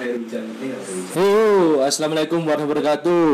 air 0.00 0.16
hujan 0.16 0.44
ini 0.58 0.66
air 0.72 0.80
hujan. 0.80 1.12
Halo, 1.12 1.84
assalamualaikum 1.84 2.40
warahmatullahi 2.40 2.72
wabarakatuh. 2.72 3.28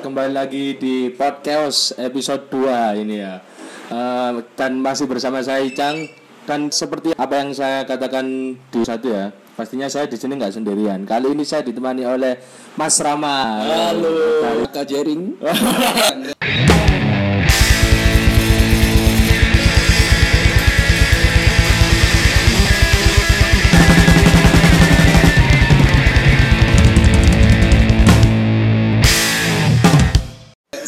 Kembali 0.00 0.32
lagi 0.32 0.78
di 0.78 1.10
podcast 1.10 1.98
episode 1.98 2.46
2 2.50 3.02
ini 3.02 3.18
ya. 3.18 3.42
Eh, 3.90 4.30
dan 4.54 4.78
masih 4.78 5.10
bersama 5.10 5.42
saya 5.42 5.60
Icang 5.66 6.06
dan 6.46 6.70
seperti 6.70 7.12
apa 7.18 7.34
yang 7.42 7.50
saya 7.50 7.82
katakan 7.82 8.54
di 8.56 8.80
satu 8.86 9.10
ya. 9.10 9.34
Pastinya 9.54 9.86
saya 9.86 10.10
di 10.10 10.18
sini 10.18 10.34
nggak 10.34 10.54
sendirian. 10.54 11.06
Kali 11.06 11.30
ini 11.30 11.46
saya 11.46 11.62
ditemani 11.62 12.02
oleh 12.02 12.38
Mas 12.74 12.98
Rama. 12.98 13.62
Halo, 13.62 14.14
Dari- 14.42 14.70
Kak 14.70 14.86
Jering. 14.86 15.22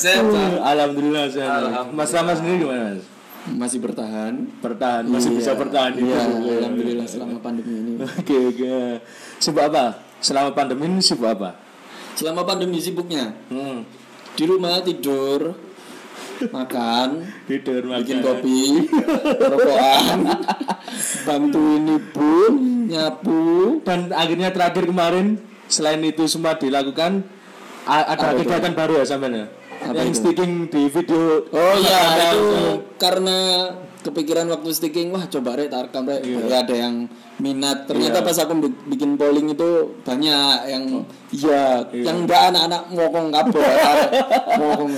Sehat, 0.06 0.24
Pak. 0.24 0.50
Alhamdulillah 0.64 1.24
sehat. 1.28 1.60
Alhamdulillah. 1.64 1.98
Mas 1.98 2.10
Rama 2.12 2.32
sendiri 2.32 2.56
gimana 2.60 2.82
Mas? 2.88 3.04
Masih 3.48 3.78
bertahan. 3.78 4.32
Bertahan, 4.58 5.02
masih 5.04 5.30
Iya, 5.30 5.38
bisa 5.38 5.50
bertahan. 5.52 5.92
Iya, 5.94 6.18
alhamdulillah 6.58 7.06
selama 7.06 7.38
pandemi 7.38 7.74
ini. 7.74 7.92
Oke, 8.20 8.36
oke. 8.44 8.74
Sibuk 9.38 9.62
apa? 9.64 9.84
Selama 10.18 10.50
pandemi 10.50 10.84
ini 10.88 10.98
sibuk 11.00 11.26
apa? 11.28 11.54
Selama 12.14 12.42
pandemi 12.42 12.78
sibuknya 12.78 13.34
Hmm. 13.46 13.86
di 14.32 14.44
rumah 14.44 14.80
tidur, 14.80 15.54
makan, 16.48 17.22
Tidur 17.46 17.86
bikin 17.86 18.18
makan. 18.18 18.26
kopi, 18.26 18.60
rokokan, 19.38 20.18
bantuin 21.22 21.84
ibu, 21.92 22.32
nyapu. 22.88 23.42
dan 23.82 24.10
akhirnya 24.10 24.50
terakhir 24.50 24.84
kemarin 24.84 25.38
selain 25.66 26.00
itu 26.00 26.24
semua 26.26 26.54
dilakukan 26.54 27.24
a- 27.84 28.12
ada 28.12 28.34
kegiatan 28.34 28.72
baru 28.72 28.98
ya 28.98 29.04
sampean 29.04 29.32
ya 29.34 29.46
Apa 29.86 30.00
yang 30.00 30.10
itu? 30.10 30.20
sticking 30.20 30.52
di 30.66 30.82
video 30.88 31.22
Oh 31.48 31.74
iya, 31.76 32.00
itu 32.28 32.42
karena 32.96 33.38
kepikiran 34.00 34.46
waktu 34.46 34.70
sticking, 34.70 35.10
wah 35.10 35.26
coba 35.26 35.58
rek 35.58 35.66
tar 35.66 35.90
rekam 35.90 36.06
rek. 36.06 36.22
Ya, 36.22 36.62
ada 36.62 36.70
yang 36.70 37.10
minat. 37.36 37.90
Ternyata 37.90 38.22
Iya. 38.22 38.26
pas 38.26 38.38
aku 38.38 38.52
bi- 38.56 38.78
bikin 38.86 39.18
polling 39.18 39.50
itu 39.50 39.68
banyak 40.00 40.58
yang 40.64 40.84
iya, 41.28 41.82
yang 41.90 42.22
enggak 42.22 42.54
anak-anak 42.54 42.82
ngokong 42.94 43.34
kabel. 43.34 43.60
ngokong 44.58 44.92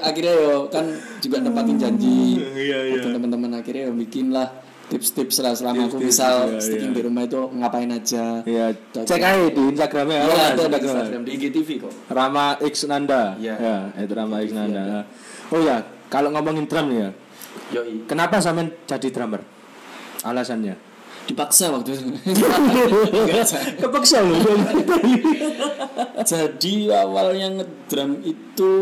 akhirnya 0.00 0.34
yo 0.34 0.66
kan 0.68 0.84
juga 1.22 1.36
nempatin 1.38 1.76
janji 1.78 2.42
iya. 2.56 2.78
Waktu 2.94 3.08
teman-teman 3.14 3.50
akhirnya 3.54 3.82
yo 3.86 3.92
bikin 3.94 4.34
lah 4.34 4.48
tips-tips 4.88 5.36
lah 5.44 5.52
selama 5.52 5.86
aku 5.86 6.00
Tips-tips, 6.00 6.08
misal 6.08 6.34
iya, 6.48 6.60
sticking 6.60 6.92
iya. 6.92 6.98
di 6.98 7.02
rumah 7.04 7.22
itu 7.28 7.40
ngapain 7.52 7.90
aja. 7.92 8.24
Ya 8.48 8.66
cek 8.72 9.20
aja 9.20 9.46
di 9.52 9.62
instagramnya. 9.72 10.20
Iya, 10.24 10.32
apa, 10.32 10.44
ada 10.48 10.64
di 10.64 10.86
Instagram? 10.88 11.20
Di 11.24 11.30
IGTV 11.36 11.68
kok. 11.84 11.92
Rama 12.08 12.46
X 12.64 12.74
Nanda. 12.88 13.22
Iya. 13.36 13.54
ya 13.60 13.76
itu 14.00 14.12
Rama 14.16 14.36
X 14.40 14.48
Nanda. 14.56 15.04
oh 15.52 15.60
ya 15.60 15.76
kalau 16.08 16.32
ngomongin 16.32 16.64
drum 16.64 16.88
ya. 16.92 17.08
Yoi. 17.72 18.08
Kenapa 18.08 18.40
sampean 18.40 18.72
jadi 18.88 19.08
drummer? 19.12 19.44
Alasannya? 20.24 20.88
Dipaksa 21.28 21.68
waktu 21.68 21.92
itu. 21.92 22.08
Kepaksa 23.84 24.24
loh. 24.24 24.40
Jadi 26.30 26.88
awalnya 26.88 27.60
ngedrum 27.60 28.24
itu 28.24 28.72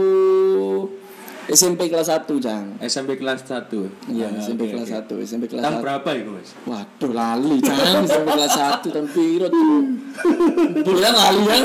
SMP 1.47 1.87
kelas 1.87 2.11
1 2.11 2.27
Cang 2.43 2.75
SMP 2.83 3.15
kelas 3.15 3.47
1 3.47 3.71
Iya, 4.11 4.27
Ah, 4.27 4.43
SMP 4.43 4.67
oke, 4.67 4.73
kelas 4.75 4.89
oke. 4.91 5.15
1, 5.15 5.23
SMP 5.23 5.45
kelas 5.47 5.63
tahun 5.63 5.79
1. 5.79 5.85
berapa 5.87 6.09
itu 6.13 6.31
mas 6.33 6.51
Waduh 6.67 7.13
lali 7.15 7.57
Cang, 7.63 7.79
SMP 8.03 8.29
kelas 8.29 8.55
1 8.83 8.91
tahun 8.91 9.09
piro 9.09 9.47
tuh. 9.47 9.79
Bulan 10.83 11.13
lali 11.13 11.43
ya. 11.47 11.57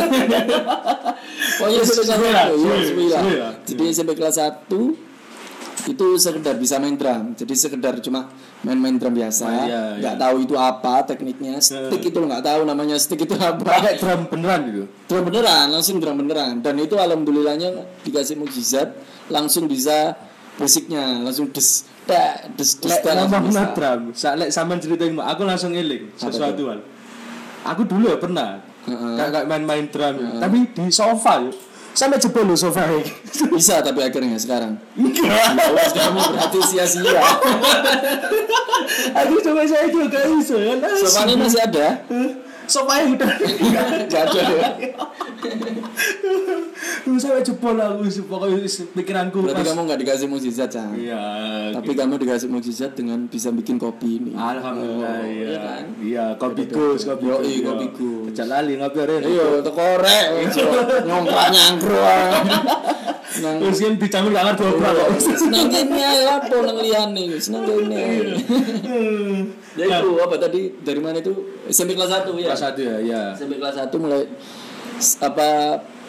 Pokoknya 1.58 1.80
SMP 1.82 2.02
kelas 2.04 2.08
1 2.08 2.14
Sembilan, 2.14 2.46
ya, 2.46 2.54
sembilan, 2.54 2.82
sembilan. 2.84 3.22
sembilan. 3.22 3.54
Jadi 3.66 3.84
SMP 3.90 4.12
kelas 4.14 4.36
1 4.38 5.10
itu 5.82 6.06
sekedar 6.16 6.56
bisa 6.56 6.76
main 6.78 6.94
drum. 6.94 7.34
Jadi 7.34 7.54
sekedar 7.56 7.98
cuma 8.00 8.30
main-main 8.62 8.96
drum 9.02 9.14
biasa. 9.18 9.46
Oh, 9.50 9.66
iya, 9.66 9.82
nggak 9.98 10.16
iya. 10.18 10.22
tahu 10.22 10.36
itu 10.46 10.56
apa 10.58 10.94
tekniknya. 11.10 11.58
Stick 11.58 12.14
itu 12.14 12.20
nggak 12.22 12.44
tahu 12.46 12.62
namanya 12.66 12.96
stick 13.02 13.22
itu 13.26 13.34
apa. 13.34 13.58
pakai 13.58 13.98
drum 13.98 14.30
beneran 14.30 14.60
gitu 14.70 14.84
Drum 15.10 15.24
beneran, 15.26 15.66
langsung 15.74 15.98
drum 15.98 16.16
beneran. 16.22 16.62
Dan 16.62 16.78
itu 16.78 16.94
alhamdulillahnya 16.98 18.02
dikasih 18.06 18.38
mukjizat, 18.38 18.94
langsung 19.34 19.66
bisa 19.66 20.14
basicnya, 20.62 21.26
langsung 21.26 21.50
des, 21.50 21.90
dak, 22.06 22.54
des, 22.54 22.70
des, 22.78 22.92
Lek 22.94 23.02
ngomong 23.02 23.50
drum, 23.74 24.02
lek 24.14 24.50
sampean 24.54 24.78
ceritain 24.78 25.14
Mbak, 25.18 25.28
aku 25.34 25.42
langsung 25.42 25.74
ngiling 25.74 26.14
sesuatu. 26.14 26.62
Aku 27.66 27.82
dulu 27.86 28.14
ya 28.14 28.18
pernah 28.22 28.62
kayak 28.86 29.30
kayak 29.34 29.46
main-main 29.50 29.86
drum, 29.90 30.38
tapi 30.38 30.70
di 30.70 30.94
sofa 30.94 31.50
yo. 31.50 31.54
Sampai 31.92 32.18
jebol 32.24 32.48
lo 32.48 32.56
sofa 32.56 32.88
ini. 32.88 33.04
Bisa 33.52 33.84
tapi 33.84 34.00
akhirnya 34.04 34.40
sekarang. 34.40 34.80
Enggak. 34.96 35.60
kamu 35.92 36.20
berarti 36.32 36.60
sia-sia. 36.72 37.22
aku 39.20 39.34
coba 39.44 39.62
saya 39.68 39.88
juga 39.92 40.20
bisa 40.32 40.56
ya. 40.56 40.74
Sofanya 41.04 41.36
masih 41.36 41.60
ada? 41.62 41.88
Sofa 42.08 42.51
yang 42.80 43.10
udah. 43.20 43.32
Gak 44.08 44.24
ada 44.32 44.42
ya. 44.42 44.68
Lu 47.06 47.18
sampai 47.18 47.42
jebol 47.42 47.76
aku 47.76 48.06
pokoknya 48.30 48.58
pikiranku 48.94 49.38
Berarti 49.42 49.64
kamu 49.68 49.82
nggak 49.90 50.00
dikasih 50.00 50.28
mukjizat, 50.30 50.70
Cang. 50.70 50.94
Iya. 50.96 51.22
Tapi 51.76 51.92
kamu 51.92 52.14
dikasih 52.22 52.48
mukjizat 52.48 52.92
dengan 52.94 53.26
bisa 53.26 53.50
bikin 53.50 53.76
kopi 53.82 54.22
ini. 54.22 54.32
Alhamdulillah 54.38 55.10
Oh, 55.12 55.26
iya. 55.28 55.58
kan? 55.60 55.84
Iya, 56.00 56.26
kopi 56.38 56.70
gus, 56.70 57.04
kopi 57.04 57.26
Yoi, 57.28 57.62
gus. 57.62 57.66
kopi 57.68 57.86
iya. 57.86 57.98
gus. 57.98 58.26
Pecah 58.32 58.48
lali 58.48 58.74
ngopi 58.80 58.98
aren. 59.02 59.22
Iya, 59.26 59.46
tekorek, 59.66 60.26
nyongkrak 61.06 61.48
nyangkru. 61.52 62.00
Nang 63.42 63.56
Terus 63.64 63.80
kan 63.80 63.94
dicampur 63.96 64.32
kamar 64.36 64.54
dobrak 64.60 64.92
kok. 64.92 65.10
senang 65.40 65.72
kene 65.72 66.04
apa 66.28 66.56
nang 66.68 66.78
liyane, 66.84 67.26
senang 67.40 67.64
kene. 67.64 68.04
Ya 69.80 69.86
itu 69.88 70.10
apa 70.20 70.36
tadi 70.36 70.76
dari 70.84 71.00
mana 71.00 71.24
itu 71.24 71.64
SMP 71.72 71.96
kelas 71.96 72.12
1 72.12 72.36
ya. 72.36 72.52
Kelas 72.52 72.64
satu 72.64 72.82
ya, 72.84 72.96
iya. 73.00 73.24
SMP 73.32 73.56
kelas 73.56 73.76
1 73.80 73.96
mulai 73.96 74.28
apa 75.24 75.50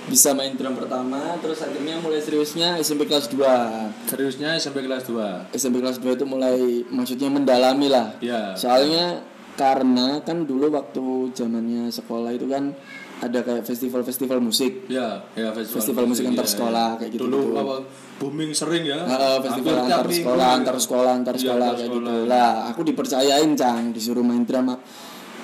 bisa 0.02 0.34
main 0.34 0.58
drum 0.58 0.74
pertama 0.74 1.38
terus 1.38 1.62
akhirnya 1.62 2.02
mulai 2.02 2.18
seriusnya 2.18 2.82
SMP 2.82 3.06
kelas 3.06 3.30
2. 3.30 4.10
Seriusnya 4.10 4.58
sampai 4.58 4.82
kelas 4.82 5.06
2 5.06 5.54
SMP 5.54 5.78
kelas 5.78 6.02
2 6.02 6.18
itu 6.18 6.26
mulai 6.26 6.82
maksudnya 6.90 7.30
mendalami 7.30 7.86
lah. 7.86 8.18
Iya. 8.18 8.58
Soalnya 8.58 9.22
karena 9.54 10.24
kan 10.24 10.48
dulu 10.48 10.72
waktu 10.72 11.30
zamannya 11.36 11.92
sekolah 11.92 12.32
itu 12.32 12.48
kan 12.48 12.72
ada 13.22 13.38
kayak 13.46 13.62
festival-festival 13.62 14.38
musik. 14.42 14.90
Ya, 14.90 15.22
ya 15.38 15.54
festival, 15.54 15.78
Festival 15.78 16.04
musik 16.10 16.24
antar 16.26 16.42
iya, 16.42 16.52
sekolah, 16.58 16.88
iya. 16.90 16.98
kayak 16.98 17.10
gitu. 17.14 17.22
Dulu 17.30 17.42
apa 17.54 17.74
booming 18.18 18.50
sering 18.50 18.82
ya. 18.82 18.98
Heeh, 18.98 19.36
festival 19.46 19.74
Hampir 19.78 19.86
antar 19.86 20.06
minggu 20.10 20.18
sekolah, 20.18 20.46
ya. 20.46 20.58
antar 20.58 20.76
sekolah, 20.82 21.12
antar 21.14 21.34
Iya, 21.34 21.42
sekolah 21.42 21.66
antar 21.66 21.78
kayak 21.78 21.90
sekolah. 21.94 22.14
gitu. 22.18 22.30
Lah, 22.30 22.50
aku 22.74 22.80
dipercayain 22.82 23.50
Cang, 23.54 23.84
disuruh 23.94 24.24
main 24.26 24.42
drama 24.42 24.74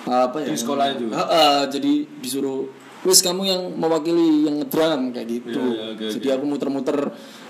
apa 0.08 0.36
ya? 0.42 0.50
Di 0.50 0.58
sekolah 0.58 0.86
itu? 0.98 1.06
Heeh, 1.14 1.58
jadi 1.70 1.92
disuruh 2.18 2.60
wis 3.06 3.22
kamu 3.22 3.42
yang 3.46 3.62
mewakili 3.78 4.50
yang 4.50 4.58
ngedrum 4.58 5.14
kayak 5.14 5.28
gitu. 5.30 5.62
Iya, 5.62 5.94
iya, 5.94 5.94
oke, 5.94 6.06
jadi 6.18 6.28
aku 6.34 6.44
muter-muter 6.50 6.98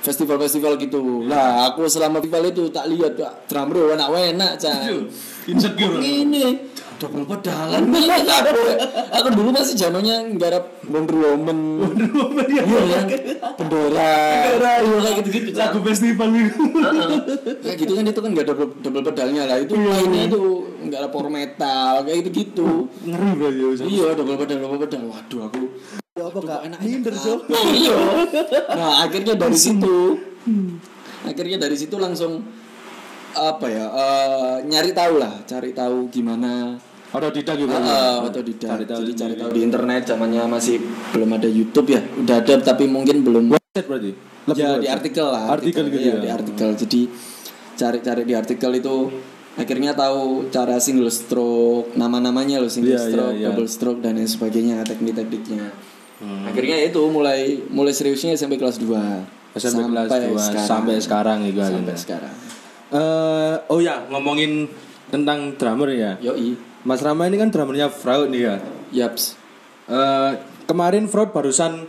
festival-festival 0.04 0.76
gitu. 0.76 1.24
Lah, 1.24 1.72
aku 1.72 1.88
selama 1.88 2.20
festival 2.20 2.52
itu 2.52 2.68
tak 2.68 2.84
lihat 2.92 3.16
Pak, 3.16 3.48
drum 3.48 3.72
bro 3.72 3.96
enak-enak 3.96 4.52
Cang. 4.60 5.08
Insecure. 5.48 6.04
Ini 6.04 6.44
double 6.98 7.24
pedalan 7.24 7.82
aku, 8.42 8.62
aku 9.14 9.28
dulu 9.34 9.48
masih 9.54 9.74
zamannya 9.78 10.34
nggarap 10.34 10.82
Wonder 10.90 11.14
Woman. 11.14 11.58
Wonder 11.78 12.10
Woman 12.10 12.46
ya. 12.50 12.62
Iya, 12.66 13.00
bendera. 13.54 14.14
Bendera, 14.18 14.72
iya. 14.82 14.96
kayak 14.98 15.16
gitu-gitu. 15.22 15.48
Cang. 15.54 15.70
Lagu 15.70 15.78
festival 15.86 16.28
itu. 16.34 16.62
kayak 17.62 17.76
gitu 17.78 17.92
kan 17.94 18.04
itu 18.10 18.20
kan 18.20 18.30
nggak 18.34 18.46
double 18.50 18.68
double 18.82 19.02
pedalnya 19.06 19.42
lah 19.46 19.58
itu 19.62 19.74
mainnya 19.78 20.22
itu 20.26 20.40
nggak 20.88 20.98
ada 21.04 21.08
power 21.10 21.28
metal 21.30 21.92
kayak 22.02 22.18
gitu 22.24 22.30
gitu 22.32 22.70
Ngeri 23.04 23.28
berarti 23.36 23.60
ya. 23.62 23.86
iya 23.86 24.08
double 24.16 24.36
pedal 24.40 24.56
double 24.62 24.80
pedal 24.82 25.02
waduh 25.10 25.40
aku 25.50 25.62
Apa 26.18 26.40
kak? 26.42 26.60
enak 26.66 26.78
Minder, 26.82 27.14
oh, 27.14 27.38
iya 27.70 27.98
nah 28.78 28.92
akhirnya 29.06 29.34
dari 29.38 29.54
situ 29.54 30.18
akhirnya 31.22 31.56
dari 31.62 31.76
situ 31.78 31.94
langsung 31.94 32.42
apa 33.38 33.66
ya 33.70 33.86
eh, 33.86 34.54
nyari 34.66 34.90
tahu 34.96 35.14
lah 35.20 35.44
cari 35.46 35.70
tahu 35.70 36.10
gimana 36.10 36.80
Otodidak 37.08 37.56
gitu. 37.56 37.72
Ah, 37.72 38.20
otodidak. 38.20 38.68
Cari 38.68 38.84
tahu 38.84 39.00
Jadi 39.00 39.12
cari 39.14 39.34
tahu 39.34 39.50
di 39.50 39.60
internet 39.62 40.02
zamannya 40.06 40.44
masih 40.44 40.76
belum 41.10 41.30
ada 41.32 41.48
YouTube 41.48 41.88
ya. 41.88 42.00
Udah 42.04 42.36
ada 42.38 42.54
tapi 42.58 42.84
mungkin 42.84 43.24
belum 43.24 43.44
Website 43.50 43.86
berarti. 43.86 44.12
Lebih 44.44 44.56
ya 44.56 44.68
di 44.68 44.76
website. 44.78 44.94
artikel 44.94 45.26
lah 45.26 45.44
Artikel 45.50 45.84
gitu 45.86 46.00
Iya, 46.00 46.08
ya. 46.10 46.20
di 46.20 46.30
artikel 46.30 46.68
jadi 46.74 47.00
cari-cari 47.74 48.22
di 48.24 48.32
artikel 48.32 48.70
itu 48.74 48.96
akhirnya 49.54 49.92
tahu 49.92 50.48
cara 50.48 50.76
single 50.78 51.08
stroke 51.08 51.92
nama-namanya 51.92 52.56
loh 52.58 52.66
single 52.66 52.90
Iya, 52.90 52.98
iya, 52.98 53.06
stroke 53.06 53.34
iya. 53.34 53.46
double 53.46 53.68
stroke 53.68 54.00
dan 54.00 54.16
lain 54.16 54.24
sebagainya 54.24 54.82
teknik-tekniknya 54.82 55.68
Hmm. 56.18 56.42
akhirnya 56.44 56.82
itu 56.82 56.98
mulai 57.06 57.62
mulai 57.68 57.92
seriusnya 57.92 58.34
SMP 58.34 58.56
kelas 58.56 58.80
2 58.80 58.90
SMP 59.54 59.86
kelas 59.86 60.10
2 60.10 60.66
sampai 60.66 60.98
sekarang 60.98 61.44
itu 61.44 61.54
sampai 61.54 61.78
akhirnya. 61.78 61.94
sekarang 61.94 62.34
Eh, 62.88 63.54
oh 63.68 63.78
ya, 63.78 64.02
ngomongin 64.08 64.66
tentang 65.06 65.54
drummer 65.54 65.86
ya. 65.88 66.16
yoi 66.18 66.56
Mas 66.82 67.00
Rama 67.00 67.26
ini 67.26 67.36
kan 67.36 67.48
drummernya 67.48 67.88
Fraud 67.88 68.30
nih 68.30 68.42
ya. 68.44 68.56
Yaps. 68.94 69.34
Eh, 69.86 70.30
kemarin 70.64 71.06
Fraud 71.06 71.30
barusan 71.30 71.88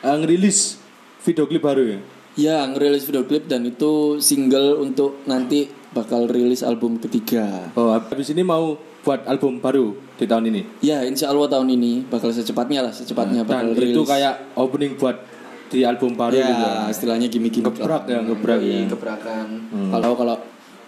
eh, 0.00 0.16
ngerilis 0.16 0.78
video 1.20 1.44
klip 1.44 1.62
baru 1.62 1.82
ya. 1.84 1.98
Ya, 2.32 2.58
ngerilis 2.64 3.04
video 3.04 3.22
klip 3.22 3.44
dan 3.44 3.62
itu 3.62 4.16
single 4.18 4.80
untuk 4.80 5.20
nanti 5.24 5.68
bakal 5.92 6.24
rilis 6.24 6.64
album 6.64 6.96
ketiga. 6.96 7.68
Oh, 7.74 7.92
habis 7.92 8.32
ini 8.32 8.40
mau 8.40 8.74
buat 9.02 9.26
album 9.26 9.60
baru 9.60 9.92
di 10.16 10.24
tahun 10.24 10.48
ini. 10.48 10.80
Ya, 10.80 11.04
insya 11.04 11.28
Allah 11.28 11.50
tahun 11.50 11.68
ini 11.68 12.08
bakal 12.08 12.32
secepatnya 12.32 12.88
lah, 12.88 12.92
secepatnya 12.94 13.44
Dan 13.44 13.50
bakal 13.68 13.76
rilis. 13.76 13.92
itu 13.92 14.02
kayak 14.06 14.34
opening 14.56 14.96
buat 14.96 15.20
di 15.68 15.84
album 15.84 16.12
baru 16.12 16.36
ya, 16.36 16.46
gitu. 16.46 16.66
istilahnya 16.92 17.26
gimmick-gimmick 17.28 17.74
Gebrak 17.74 18.04
ya, 18.04 18.20
gebrak 18.20 18.60
Iya, 18.60 18.76
ya. 18.76 18.88
gebrakan. 18.92 19.46
Kalau 19.90 20.12
kalau 20.14 20.36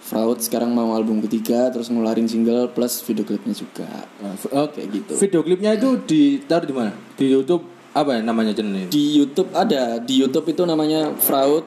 Fraud 0.05 0.37
sekarang 0.37 0.69
mau 0.69 0.93
album 0.93 1.17
ketiga 1.25 1.73
terus 1.73 1.89
ngeluarin 1.89 2.29
single 2.29 2.69
plus 2.69 3.01
video 3.01 3.25
klipnya 3.25 3.57
juga. 3.57 3.89
Nah, 4.21 4.37
Kayak 4.69 4.87
gitu. 4.93 5.13
Video 5.17 5.41
klipnya 5.41 5.71
itu 5.73 5.89
ditaruh 6.05 6.67
di 6.69 6.75
mana? 6.77 6.93
Di 7.17 7.25
YouTube 7.33 7.65
apa 7.89 8.13
ya 8.13 8.21
namanya 8.21 8.53
channel 8.53 8.85
ini? 8.85 8.89
Di 8.93 9.17
YouTube 9.17 9.49
ada, 9.57 9.97
di 9.97 10.21
YouTube 10.21 10.45
itu 10.53 10.61
namanya 10.61 11.09
Fraud 11.17 11.65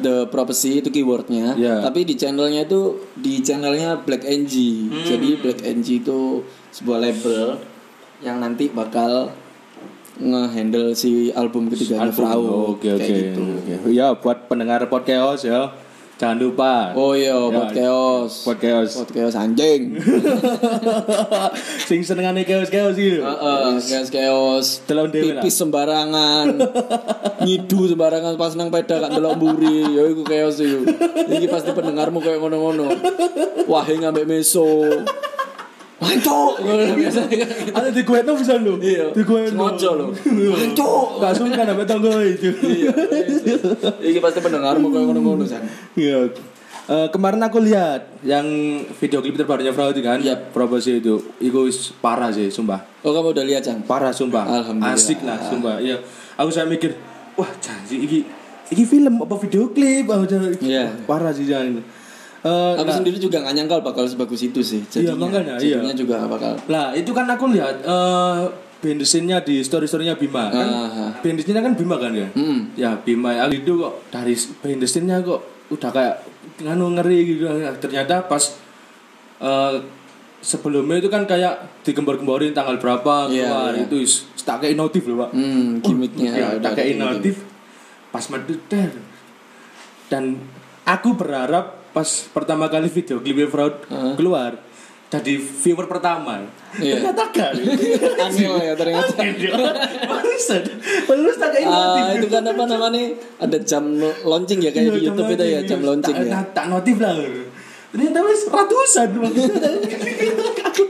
The 0.00 0.32
Prophecy 0.32 0.80
itu 0.80 0.88
keywordnya. 0.88 1.60
Ya. 1.60 1.84
Tapi 1.84 2.08
di 2.08 2.16
channelnya 2.16 2.64
itu 2.64 3.04
di 3.20 3.44
channelnya 3.44 4.00
Black 4.00 4.24
NG. 4.24 4.54
Hmm. 4.88 5.04
Jadi 5.04 5.28
Black 5.44 5.60
NG 5.60 6.00
itu 6.00 6.40
sebuah 6.72 6.98
label 7.04 7.60
yang 8.24 8.40
nanti 8.40 8.72
bakal 8.72 9.28
ngehandle 10.16 10.94
si 10.96 11.34
album 11.34 11.68
ketiganya 11.68 12.08
Album. 12.08 12.16
Fraud. 12.16 12.48
Oh, 12.48 12.64
Oke 12.78 12.88
oke. 12.96 13.04
Gitu. 13.04 13.44
oke. 13.44 13.92
Ya 13.92 14.16
buat 14.16 14.48
pendengar 14.48 14.80
podcast 14.88 15.44
ya. 15.44 15.68
Jangan 16.24 16.40
lupa. 16.40 16.96
Oh 16.96 17.12
iya, 17.12 17.36
buat 17.36 17.68
chaos. 17.76 18.48
Buat 18.48 18.58
chaos. 18.64 18.90
Buat 18.96 19.10
chaos 19.12 19.34
anjing. 19.36 20.00
Sing 21.88 22.00
senengane 22.00 22.48
chaos-chaos 22.48 22.96
iki. 22.96 23.20
Heeh, 23.20 23.64
chaos 23.84 24.08
chaos. 24.08 24.66
Delok 24.88 25.12
dhewe. 25.12 25.36
Pipis 25.36 25.52
sembarangan. 25.60 26.48
Nyidu 27.44 27.92
sembarangan 27.92 28.40
pas 28.40 28.56
nang 28.56 28.72
peda 28.72 29.04
gak 29.04 29.12
delok 29.20 29.36
mburi. 29.36 29.84
Ya 29.92 30.08
iku 30.08 30.24
chaos 30.24 30.56
iku. 30.64 30.88
Iki 31.28 31.46
pasti 31.52 31.76
pendengarmu 31.76 32.24
kayak 32.24 32.40
ngono-ngono. 32.40 32.88
Wahe 33.68 34.00
ngambek 34.00 34.24
meso. 34.24 34.64
Kan. 36.04 37.74
Ada 37.74 37.88
di 37.90 38.02
gue 38.02 38.18
tuh 38.20 38.34
bisa 38.36 38.54
lu. 38.56 38.74
Iya. 38.78 39.10
Di 39.10 39.22
gue 39.22 39.40
Sengaja 39.48 39.90
lho. 39.92 40.06
Wancuk. 40.52 41.06
Gak 41.18 41.32
suka 41.34 41.62
dapet 41.64 41.86
tonggo 41.88 42.12
itu. 42.20 42.48
Iya. 42.60 42.92
Iki 44.00 44.18
pasti 44.20 44.38
pendengarmu 44.38 44.88
kayak 44.88 45.04
ngono-ngono 45.08 45.44
san. 45.44 45.64
Iya. 45.94 46.30
Eh, 46.84 47.08
kemarin 47.08 47.40
aku 47.40 47.64
lihat 47.64 48.20
yang 48.20 48.44
video 49.00 49.24
klip 49.24 49.40
terbarunya 49.40 49.72
Fraud 49.72 49.96
kan, 50.04 50.20
Yap. 50.20 50.52
proposal 50.52 51.00
itu, 51.00 51.16
itu 51.40 51.58
wis 51.64 51.96
parah 51.96 52.28
sih, 52.28 52.52
sumpah. 52.52 52.76
Oh 53.00 53.08
kamu 53.08 53.32
udah 53.32 53.40
lihat 53.40 53.64
Cang? 53.64 53.80
Parah 53.88 54.12
sumpah. 54.12 54.44
Alhamdulillah. 54.44 54.92
Asik 54.92 55.24
lah 55.24 55.40
sumpah. 55.40 55.80
Iya. 55.80 56.04
Aku 56.36 56.52
saya 56.52 56.68
mikir, 56.68 56.92
wah 57.40 57.48
janji 57.56 58.04
iki 58.04 58.18
iki 58.68 58.84
film 58.84 59.16
apa 59.16 59.32
video 59.40 59.72
klip? 59.72 60.12
Aku 60.12 60.28
jangan- 60.28 60.60
Iya. 60.60 60.92
Parah 61.08 61.32
sih 61.32 61.48
jangan. 61.48 61.80
Eh, 62.44 62.72
Aku 62.76 62.84
nah, 62.84 62.92
sendiri 62.92 63.16
juga 63.16 63.40
gak 63.40 63.56
nyangkal 63.56 63.80
bakal 63.80 64.04
sebagus 64.04 64.44
itu 64.44 64.60
sih. 64.60 64.84
Iya, 64.92 65.16
Jadinya, 65.16 65.32
makanya, 65.32 65.54
iya. 65.64 65.80
jadinya 65.80 65.96
juga 65.96 66.16
bakal. 66.28 66.52
Lah 66.68 66.92
itu 66.92 67.08
kan 67.16 67.24
aku 67.24 67.48
lihat 67.48 67.80
eh 67.80 68.40
behind 68.84 69.00
the 69.00 69.08
scene-nya 69.08 69.40
di 69.40 69.64
story-storynya 69.64 70.20
Bima 70.20 70.52
kan. 70.52 70.68
Scene-nya 71.24 71.64
kan 71.64 71.72
Bima 71.72 71.96
kan 71.96 72.12
ya. 72.12 72.28
Hmm. 72.36 72.68
Ya 72.76 73.00
Bima 73.00 73.32
aku 73.48 73.56
itu 73.56 73.72
kok 73.80 73.92
dari 74.12 74.36
scene-nya 74.84 75.24
kok 75.24 75.40
udah 75.72 75.88
kayak 75.88 76.14
nganu 76.60 77.00
ngeri 77.00 77.18
gitu. 77.32 77.48
Ternyata 77.80 78.28
pas 78.28 78.44
eh 79.40 79.74
sebelumnya 80.44 81.00
itu 81.00 81.08
kan 81.08 81.24
kayak 81.24 81.80
digembar-gemborin 81.80 82.52
tanggal 82.52 82.76
berapa 82.76 83.32
Iya, 83.32 83.48
keluar 83.48 83.72
iya. 83.72 83.88
itu 83.88 83.96
tak 84.44 84.60
kayak 84.60 84.76
notif 84.76 85.08
loh 85.08 85.24
pak. 85.24 85.30
Hmm, 85.32 85.80
gimmicknya. 85.80 86.30
Ya, 86.36 86.46
udah 86.60 86.68
tak 86.68 86.72
kayak 86.76 87.00
notif 87.00 87.40
pas 88.12 88.28
mendetail. 88.28 88.92
Dan 90.12 90.44
aku 90.84 91.16
berharap 91.16 91.83
pas 91.94 92.08
pertama 92.34 92.66
kali 92.66 92.90
video 92.90 93.22
klipnya 93.22 93.46
Fraud 93.46 93.86
keluar 94.18 94.58
jadi 95.14 95.38
viewer 95.38 95.86
pertama. 95.86 96.42
Iya. 96.74 96.98
Ternyata 96.98 97.24
kan. 97.30 97.54
Angel 98.26 98.54
ya 98.58 98.74
ternyata. 98.74 99.14
Barusan, 100.10 100.62
barusan 101.06 101.38
tak 101.38 101.50
kayak. 101.54 101.68
Ah, 101.70 102.10
itu 102.18 102.26
kan 102.26 102.42
apa 102.42 102.64
namanya? 102.66 103.14
Ada 103.38 103.58
jam 103.62 103.84
launching 104.26 104.58
ya 104.58 104.74
kayak 104.74 104.90
Iya, 104.90 104.94
di 104.98 105.00
YouTube 105.06 105.30
itu 105.30 105.44
ya, 105.46 105.60
jam 105.62 105.80
launching 105.86 106.16
ya. 106.18 106.42
Tak, 106.50 106.66
notif 106.66 106.98
lah. 106.98 107.14
Ternyata 107.94 108.18
wis 108.26 108.42
ratusan. 108.50 109.08
aku 110.66 110.82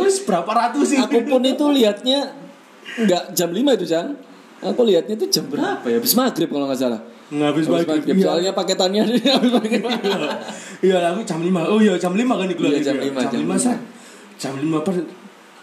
wis 0.00 0.16
berapa 0.24 0.48
ratus 0.48 0.96
sih? 0.96 0.98
Aku 1.04 1.20
pun 1.28 1.44
itu 1.44 1.64
lihatnya 1.68 2.32
nggak 2.96 3.36
jam 3.36 3.52
5 3.52 3.76
itu, 3.76 3.84
Jang. 3.84 4.16
Aku 4.64 4.80
lihatnya 4.88 5.14
itu 5.20 5.28
jam 5.28 5.44
berapa 5.44 5.84
ya? 5.84 6.00
Habis 6.00 6.16
maghrib 6.16 6.48
kalau 6.48 6.72
nggak 6.72 6.80
salah. 6.80 7.04
Ngabis 7.28 7.68
Habis 7.68 7.84
maghrib. 7.84 7.88
maghrib. 8.00 8.16
Iya. 8.16 8.24
Soalnya 8.24 8.52
paketannya 8.56 9.02
habis 9.36 9.52
maghrib. 9.52 9.84
Iya, 10.80 10.96
aku 11.12 11.20
jam 11.28 11.40
5. 11.44 11.72
Oh 11.72 11.78
iya, 11.78 11.94
jam 12.00 12.12
5 12.16 12.24
kan 12.24 12.46
dikeluarin. 12.48 12.80
Iya, 12.80 12.86
jam 12.88 12.96
ya. 12.96 13.04
lima, 13.04 13.20
Jam 13.20 13.30
jam 13.30 13.40
5 13.40 13.44
lima. 13.44 13.54
San. 13.60 13.78
Jam 14.40 14.52
5 14.56 14.86
per 14.86 14.94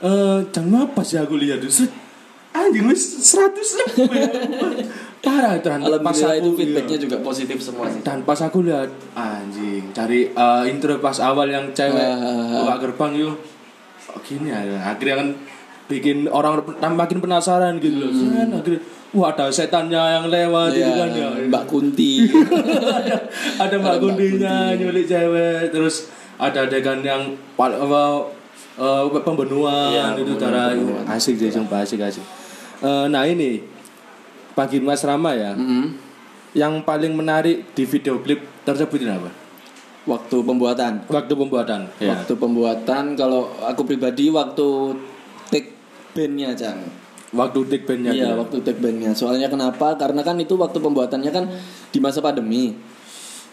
eh 0.06 0.40
jam 0.54 0.66
5 0.70 0.94
pas 0.94 1.08
ya 1.10 1.22
aku 1.26 1.36
lihat 1.42 1.60
set. 1.66 1.90
Anjing 2.56 2.88
wis 2.88 3.02
100 3.36 3.52
lebih. 4.00 4.22
Parah 5.20 5.58
pas 5.58 5.82
Alhamdulillah 5.82 6.06
aku 6.06 6.38
itu 6.38 6.50
feedbacknya 6.54 6.98
iya. 7.02 7.04
juga 7.10 7.18
positif 7.20 7.58
semua 7.58 7.90
sih. 7.90 8.00
dan 8.06 8.22
pas 8.22 8.38
aku 8.38 8.62
lihat 8.62 8.94
anjing 9.18 9.90
cari 9.90 10.30
eh, 10.30 10.64
intro 10.70 11.02
pas 11.02 11.18
awal 11.18 11.50
yang 11.50 11.74
cewek 11.74 11.98
Ah, 11.98 12.14
ah, 12.14 12.30
ah. 12.30 12.62
buka 12.62 12.76
gerbang 12.86 13.26
yuk 13.26 13.34
oh, 14.14 14.20
gini 14.22 14.54
ya 14.54 14.62
akhirnya 14.86 15.16
kan 15.26 15.28
bikin 15.86 16.26
orang 16.28 16.66
makin 16.92 17.20
penasaran 17.20 17.78
gitu 17.78 17.98
loh 18.00 18.10
Sen, 18.10 18.50
akhirnya 18.50 18.82
wah 19.12 19.30
ada 19.30 19.48
setannya 19.48 20.02
yang 20.18 20.26
lewat 20.26 20.70
gitu 20.72 20.92
kan 20.92 21.10
ya 21.10 21.28
Hmm. 21.28 21.38
Iya, 21.38 21.48
Mbak 21.48 21.64
Kunti. 21.66 22.12
ada, 22.98 23.16
ada 23.60 23.76
mbak 23.76 23.86
Mbak 23.88 23.98
kundinya 24.00 24.56
Kunti. 24.68 24.80
nyulik 24.82 25.06
cewek 25.06 25.62
terus 25.70 25.96
ada 26.36 26.64
adegan 26.64 27.00
yang 27.00 27.22
apa 27.56 28.02
eh, 28.76 29.02
pembunuhan 29.22 29.90
Iya, 29.90 30.04
itu 30.16 30.34
pembunuhan, 30.36 30.74
cara 31.06 31.14
asik 31.14 31.36
sih 31.36 31.50
sumpah 31.50 31.82
asik 31.82 32.02
asik 32.02 32.26
Eh, 32.78 33.06
nah 33.08 33.24
ini 33.24 33.64
pagi 34.52 34.78
Mas 34.78 35.00
Rama 35.02 35.32
ya 35.32 35.54
Mm-mm. 35.54 35.96
yang 36.52 36.82
paling 36.82 37.12
menarik 37.12 37.72
di 37.72 37.84
video 37.84 38.20
klip 38.20 38.44
tersebut 38.64 39.00
ini 39.00 39.12
apa 39.12 39.32
Waktu 40.06 40.38
pembuatan. 40.40 41.02
waktu 41.08 41.34
pembuatan 41.34 41.88
ya 41.98 42.14
Waktu 42.14 42.34
pembuatan 42.36 43.04
kalau 43.16 43.48
aku 43.60 43.82
pribadi 43.84 44.28
waktu 44.28 44.68
bandnya 46.16 46.56
Cang. 46.56 46.80
waktu 47.36 47.60
take 47.68 47.84
bandnya 47.84 48.16
Iya, 48.16 48.32
dia. 48.32 48.36
waktu 48.40 48.58
take 48.64 48.80
bandnya. 48.80 49.12
Soalnya 49.12 49.52
kenapa? 49.52 50.00
Karena 50.00 50.24
kan 50.24 50.40
itu 50.40 50.56
waktu 50.56 50.80
pembuatannya 50.80 51.32
kan 51.36 51.46
di 51.92 52.00
masa 52.00 52.24
pandemi. 52.24 52.72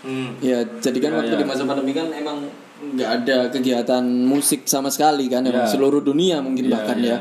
Hmm. 0.07 0.39
Ya, 0.39 0.63
jadi 0.79 0.99
kan 1.03 1.11
Ya, 1.11 1.19
waktu 1.19 1.35
ya. 1.35 1.41
di 1.43 1.47
masa 1.47 1.63
pandemi 1.67 1.91
kan 1.91 2.07
emang 2.15 2.47
nggak 2.83 3.11
ada 3.23 3.37
kegiatan 3.51 4.03
musik 4.03 4.67
sama 4.67 4.91
sekali 4.91 5.27
kan, 5.27 5.43
emang 5.43 5.67
Ya. 5.67 5.71
seluruh 5.71 5.99
dunia 5.99 6.39
mungkin 6.39 6.71
Ya, 6.71 6.79
bahkan 6.79 6.99
ya. 7.03 7.07
ya. 7.07 7.19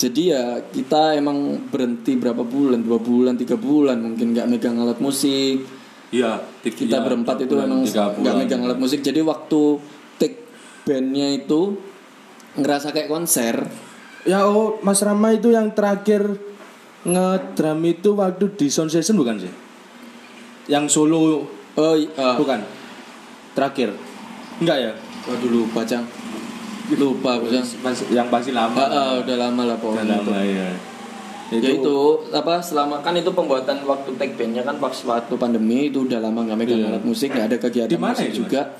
Jadi 0.00 0.32
ya 0.32 0.64
kita 0.72 1.12
emang 1.12 1.68
berhenti 1.68 2.16
berapa 2.16 2.40
bulan, 2.40 2.80
dua 2.80 2.96
bulan, 2.96 3.36
tiga 3.36 3.60
bulan 3.60 4.00
mungkin 4.00 4.32
nggak 4.32 4.48
megang 4.48 4.80
alat 4.80 4.96
musik. 4.96 5.60
Iya, 6.10 6.40
Kita 6.64 6.96
iya, 6.96 7.04
berempat 7.04 7.44
itu 7.44 7.52
bulan, 7.52 7.68
emang 7.68 7.80
nggak 7.84 8.34
megang 8.40 8.64
alat 8.64 8.80
musik. 8.80 9.04
Jadi 9.04 9.20
waktu 9.20 9.60
take 10.16 10.48
bandnya 10.88 11.28
itu 11.36 11.76
ngerasa 12.56 12.90
kayak 12.90 13.12
konser. 13.12 13.68
Ya 14.22 14.44
oh 14.44 14.76
Mas 14.80 15.00
Rama 15.00 15.32
itu 15.32 15.48
yang 15.48 15.72
terakhir 15.72 16.36
ngedrum 17.02 17.80
itu 17.82 18.12
waktu 18.12 18.52
di 18.52 18.68
sound 18.68 18.88
session 18.88 19.16
bukan 19.16 19.40
sih? 19.40 19.52
Yang 20.66 20.92
solo 20.92 21.48
Oh, 21.72 21.94
ah. 22.14 22.34
bukan? 22.34 22.60
Terakhir. 23.52 23.94
Enggak 24.58 24.78
ya? 24.80 24.92
waduh 25.22 25.48
lupa 25.48 25.80
cang. 25.82 26.02
Lupa 26.90 27.38
cang. 27.42 27.64
Mas- 27.80 28.08
yang 28.08 28.26
pasti 28.26 28.50
lama. 28.50 28.74
Ah, 28.76 28.88
ah, 28.90 29.12
udah 29.20 29.36
lama 29.38 29.62
lah 29.64 29.76
Udah 29.76 30.02
pokoknya. 30.02 30.16
lama 30.18 30.38
ya. 30.42 30.68
ya 31.50 31.70
itu 31.72 31.96
apa 32.30 32.62
selama 32.62 33.02
kan 33.02 33.10
itu 33.12 33.26
pembuatan 33.28 33.82
waktu 33.82 34.14
take 34.14 34.38
bandnya 34.38 34.62
kan 34.62 34.78
pas 34.78 34.94
waktu 34.94 35.34
pandemi 35.34 35.90
itu 35.90 36.06
udah 36.06 36.22
lama 36.22 36.46
nggak 36.46 36.54
megang 36.56 36.78
Iya. 36.78 36.88
alat 36.94 37.02
musik 37.02 37.26
nggak 37.28 37.46
ada 37.50 37.56
kegiatan 37.58 37.98
musik 37.98 38.28
itu, 38.28 38.38
juga 38.40 38.70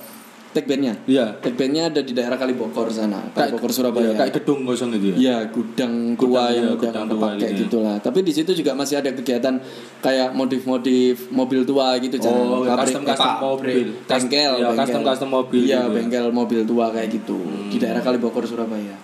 take 0.51 0.67
bandnya 0.67 0.99
Iya. 1.05 1.39
take 1.39 1.55
bandnya 1.55 1.87
ada 1.87 2.01
di 2.01 2.11
daerah 2.11 2.35
Kalibokor 2.35 2.89
sana 2.89 3.23
Kalibokor 3.31 3.67
Iya, 3.67 3.77
Surabaya 3.77 4.11
kayak 4.13 4.33
gedung 4.35 4.63
kosong 4.63 4.91
gitu 4.93 5.07
ya. 5.11 5.17
Iya 5.17 5.37
gudang 5.49 5.93
tua 6.15 6.27
Gudang, 6.27 6.51
yang 6.51 6.55
iya, 6.57 6.67
udah 6.69 6.79
gudang 6.83 7.07
tua 7.09 7.29
gitu 7.33 7.45
ya. 7.45 7.59
gitulah 7.61 7.97
tapi 7.99 8.19
di 8.21 8.33
situ 8.33 8.51
juga 8.53 8.73
masih 8.73 8.95
ada 8.97 9.11
kegiatan 9.11 9.55
kayak 9.99 10.29
modif-modif 10.33 11.17
mobil 11.31 11.63
tua 11.63 11.95
gitu. 11.97 12.19
Oh, 12.21 12.63
Pabrik- 12.63 12.83
custom-custom 12.91 13.29
eh, 13.29 13.39
mobil. 13.41 13.79
bengkel 14.03 14.53
Iya, 14.53 14.67
bengkel. 14.67 14.79
custom-custom 14.81 15.29
mobil 15.31 15.61
iya 15.61 15.79
gitu 15.79 15.87
ya. 15.87 15.95
bengkel 15.95 16.27
mobil 16.31 16.61
tua 16.63 16.87
kayak 16.89 17.09
gitu 17.13 17.39
di 17.69 17.77
daerah 17.77 18.01
Kalibokor 18.01 18.43
Surabaya 18.43 18.97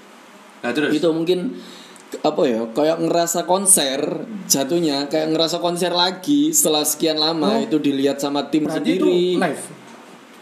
Nah, 0.57 0.71
terus 0.73 0.91
itu 0.91 1.07
mungkin 1.09 1.55
apa 2.17 2.43
ya 2.43 2.67
kayak 2.69 2.99
ngerasa 3.01 3.45
konser 3.45 3.99
jatuhnya 4.45 5.07
kayak 5.07 5.31
ngerasa 5.31 5.59
konser 5.59 5.91
lagi 5.91 6.51
setelah 6.51 6.83
sekian 6.83 7.15
lama 7.17 7.51
Oh. 7.53 7.59
itu 7.61 7.79
dilihat 7.79 8.19
sama 8.19 8.47
tim 8.47 8.63
berarti 8.63 8.83
itu 8.93 9.05
sendiri 9.05 9.39
live. 9.39 9.65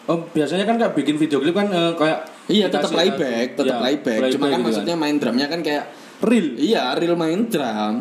Oh, 0.04 0.20
biasanya 0.28 0.64
kan 0.64 0.76
kayak 0.76 0.92
bikin 0.92 1.16
video 1.16 1.40
klip 1.40 1.56
kan 1.56 1.68
eh, 1.68 1.92
kayak 1.96 2.18
Iya 2.44 2.68
tetap 2.68 2.86
Dikasih 2.86 2.96
playback, 3.16 3.46
tetap 3.56 3.72
Ya, 3.72 3.80
playback. 3.80 4.20
Cuma 4.36 4.46
kan 4.46 4.52
gitu 4.54 4.64
maksudnya 4.68 4.94
main 4.94 5.16
drumnya 5.16 5.46
kan 5.48 5.60
kayak 5.64 5.84
real. 6.20 6.46
iya 6.60 6.92
real 6.92 7.16
main 7.16 7.48
drum. 7.48 7.94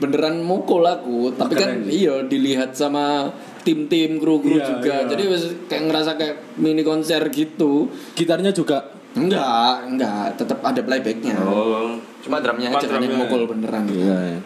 Beneran 0.00 0.40
mukul 0.40 0.80
aku, 0.82 1.36
tapi 1.36 1.52
kan 1.52 1.76
Keren 1.76 1.84
sih. 1.84 2.00
iya 2.00 2.24
dilihat 2.24 2.72
sama 2.72 3.28
tim-tim 3.60 4.16
kru-kru 4.16 4.56
Iya, 4.56 4.64
juga. 4.66 4.94
iya. 4.96 5.08
Jadi 5.12 5.22
wes 5.28 5.44
kayak 5.68 5.82
ngerasa 5.84 6.10
kayak 6.16 6.36
mini 6.56 6.80
konser 6.80 7.20
gitu. 7.28 7.92
Gitarnya 8.16 8.50
juga 8.50 8.96
Enggak, 9.10 9.84
enggak, 9.84 10.38
tetap 10.38 10.62
ada 10.62 10.80
playbacknya. 10.80 11.34
Oh. 11.42 11.98
Cuma 12.22 12.38
drumnya 12.38 12.70
aja 12.70 12.86
kan 12.86 13.02
yang 13.02 13.18
mukul 13.18 13.44
beneran. 13.44 13.84
Iya. 13.84 14.16
iya. 14.30 14.40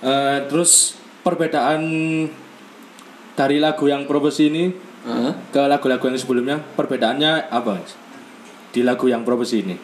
Eh, 0.00 0.38
terus 0.48 0.96
perbedaan 1.20 1.82
dari 3.32 3.58
lagu 3.58 3.84
yang 3.84 4.06
propose 4.06 4.46
ini 4.46 4.72
Heeh. 5.02 5.32
ke 5.50 5.62
lagu-lagu 5.66 6.04
yang 6.04 6.16
sebelumnya 6.16 6.56
perbedaannya 6.74 7.48
apa 7.48 7.70
Mas? 7.76 7.92
di 8.70 8.80
lagu 8.80 9.06
yang 9.06 9.22
propose 9.22 9.58
ini 9.58 9.76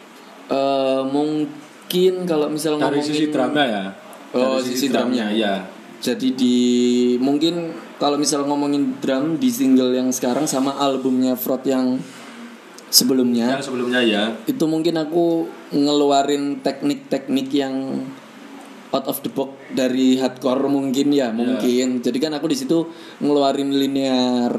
Eh, 0.49 1.01
mungkin 1.05 2.25
kalau 2.25 2.49
misal 2.49 2.75
dari 2.75 2.97
ngomongin 2.97 3.05
sisi 3.05 3.25
drama 3.29 3.61
ya 3.61 3.85
Oh, 4.29 4.57
Dari 4.57 4.65
sisi 4.67 4.87
drumnya. 4.89 5.29
ya 5.29 5.61
Jadi 5.99 6.33
di 6.33 6.55
mungkin 7.17 7.69
kalau 7.97 8.15
misal 8.15 8.45
ngomongin 8.45 8.97
drum 8.97 9.35
di 9.35 9.49
single 9.49 9.91
yang 9.91 10.09
sekarang 10.09 10.45
sama 10.45 10.73
albumnya 10.77 11.35
Frot 11.35 11.61
yang 11.65 11.99
sebelumnya 12.87 13.53
yang 13.53 13.61
sebelumnya 13.61 14.01
ya 14.01 14.23
itu 14.45 14.65
mungkin 14.65 14.97
aku 14.97 15.45
ngeluarin 15.69 16.63
teknik-teknik 16.63 17.47
yang 17.51 18.05
out 18.89 19.05
of 19.05 19.21
the 19.21 19.29
box 19.29 19.53
dari 19.69 20.17
hardcore 20.17 20.65
mungkin 20.65 21.13
ya 21.13 21.29
mungkin. 21.29 22.01
Jadi 22.01 22.17
kan 22.17 22.33
aku 22.33 22.49
di 22.49 22.57
situ 22.57 22.89
ngeluarin 23.19 23.69
linear 23.69 24.49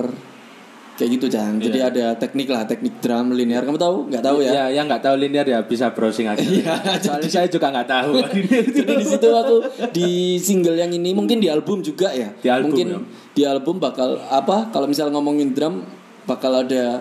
kayak 1.00 1.16
gitu 1.16 1.26
Jang. 1.33 1.57
Jadi 1.57 1.80
ada 1.80 2.12
teknik 2.21 2.52
lah, 2.52 2.69
teknik 2.69 3.00
drum 3.00 3.33
linear. 3.33 3.64
Kamu 3.64 3.80
tahu? 3.80 4.12
Nggak 4.12 4.21
tahu 4.21 4.45
ya? 4.45 4.52
ya 4.52 4.64
yang 4.76 4.85
nggak 4.85 5.00
tahu 5.00 5.16
linear 5.16 5.49
ya 5.49 5.64
bisa 5.64 5.88
browsing 5.97 6.28
aja 6.28 6.45
Iya, 6.45 6.76
soalnya 7.00 7.30
saya 7.33 7.49
juga 7.49 7.73
nggak 7.73 7.88
tahu 7.88 8.12
Jadi 8.76 8.92
di 9.00 9.07
situ 9.09 9.28
aku 9.33 9.57
di 9.97 10.37
single 10.37 10.76
yang 10.76 10.92
ini 10.92 11.16
mungkin 11.16 11.40
di 11.40 11.49
album 11.49 11.80
juga 11.80 12.12
ya. 12.12 12.28
Di 12.37 12.52
album, 12.52 12.76
mungkin 12.76 12.88
ya. 12.92 12.99
di 13.33 13.42
album 13.49 13.80
bakal 13.80 14.21
apa? 14.28 14.69
Kalau 14.69 14.85
misal 14.85 15.09
ngomongin 15.09 15.57
drum 15.57 15.88
bakal 16.28 16.61
ada 16.61 17.00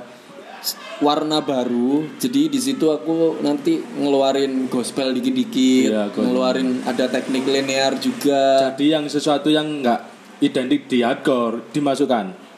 warna 1.04 1.44
baru. 1.44 2.08
Jadi 2.20 2.52
di 2.52 2.60
situ 2.60 2.88
aku 2.92 3.44
nanti 3.44 3.80
ngeluarin 3.80 4.72
gospel 4.72 5.12
dikit-dikit, 5.12 5.92
Iya, 5.92 6.04
ngeluarin 6.16 6.84
ada 6.88 7.12
teknik 7.12 7.44
linear 7.48 8.00
juga. 8.00 8.72
jadi 8.72 9.00
yang 9.00 9.06
sesuatu 9.12 9.52
yang 9.52 9.84
nggak 9.84 10.02
identik 10.40 10.88
di 10.88 11.04
hardcore 11.04 11.72
dimasukkan 11.76 12.49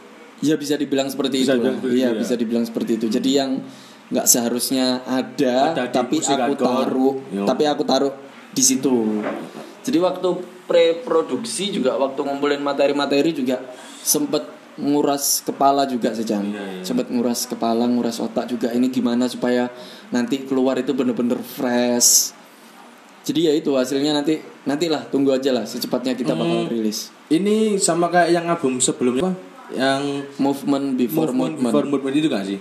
Ya 0.42 0.58
bisa 0.58 0.74
dibilang 0.74 1.06
seperti 1.06 1.42
Bisa 1.42 1.54
itu. 1.54 1.62
dibilang 1.62 1.78
seperti 1.78 1.96
Iya, 1.96 2.08
ya. 2.08 2.18
bisa 2.18 2.34
dibilang 2.34 2.66
seperti 2.66 2.92
itu. 2.98 3.06
Jadi 3.08 3.30
yang 3.32 3.52
nggak 4.10 4.28
seharusnya 4.28 5.06
ada, 5.06 5.72
Ada 5.72 5.84
tapi 5.88 6.20
aku 6.20 6.54
taruh, 6.56 7.16
Yo. 7.30 7.46
tapi 7.46 7.64
aku 7.64 7.84
taruh 7.84 8.14
di 8.50 8.60
situ. 8.60 9.22
Jadi 9.82 9.98
waktu 9.98 10.30
pre-produksi 10.66 11.72
juga 11.72 11.96
waktu 11.96 12.20
ngumpulin 12.20 12.60
materi-materi 12.60 13.32
juga 13.32 13.62
sempet 14.02 14.44
nguras 14.74 15.40
kepala 15.42 15.84
juga 15.86 16.12
Jang. 16.12 16.48
Iya, 16.48 16.64
iya. 16.74 16.84
Sempet 16.84 17.08
nguras 17.08 17.46
kepala, 17.46 17.86
nguras 17.86 18.18
otak 18.18 18.48
juga 18.48 18.72
ini 18.72 18.88
gimana 18.88 19.28
supaya 19.28 19.68
nanti 20.10 20.42
keluar 20.42 20.76
itu 20.76 20.92
bener-bener 20.92 21.38
fresh. 21.38 22.34
Jadi 23.22 23.46
ya 23.46 23.54
itu 23.54 23.70
hasilnya 23.72 24.12
nanti 24.14 24.42
nantilah 24.64 25.06
tunggu 25.08 25.32
aja 25.32 25.54
lah 25.54 25.62
secepatnya 25.64 26.18
kita 26.18 26.34
bakal 26.34 26.66
Hmm. 26.66 26.72
rilis. 26.72 27.14
ini 27.30 27.78
sama 27.78 28.10
kayak 28.10 28.34
yang 28.34 28.46
album 28.46 28.82
sebelumnya 28.82 29.24
apa 29.24 29.32
yang 29.74 30.02
Movement 30.38 30.96
before 30.96 31.30
movement, 31.30 31.56
movement. 31.56 31.64
before 31.66 31.86
movement 31.88 32.16
itu 32.16 32.28
gak 32.28 32.46
sih 32.46 32.60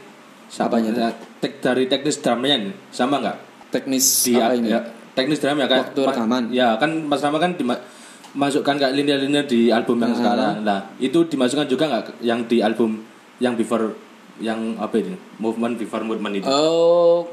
Apanya 0.52 0.90
tuh? 0.90 1.02
tek 1.38 1.58
dari 1.58 1.86
teknis 1.86 2.18
drumnya 2.18 2.56
sama 2.90 3.18
nggak 3.18 3.36
Teknis 3.70 4.02
di 4.24 4.34
apa 4.34 4.52
ini? 4.52 4.66
ya, 4.68 4.82
teknis 5.12 5.38
drum 5.38 5.56
ya 5.56 5.66
kan 5.66 5.78
Waktu 5.84 6.02
rekaman. 6.04 6.42
ya 6.50 6.74
kan 6.74 6.90
Mas 7.04 7.20
Rama 7.20 7.38
kan 7.38 7.54
dimasukkan 7.54 8.74
kayak 8.76 8.92
linear-linear 8.92 9.44
di 9.44 9.70
album 9.70 9.98
yang 10.00 10.10
Ah. 10.10 10.18
sekarang 10.18 10.54
nah 10.60 10.80
itu 10.98 11.22
dimasukkan 11.24 11.66
juga 11.66 11.86
nggak 11.86 12.04
yang 12.20 12.42
di 12.44 12.58
album 12.58 13.02
yang 13.38 13.54
before 13.54 13.94
yang 14.38 14.74
apa 14.76 14.96
ini 14.96 15.14
movement 15.36 15.76
before 15.76 16.02
movement 16.02 16.34
itu 16.36 16.46
Oh, 16.46 17.30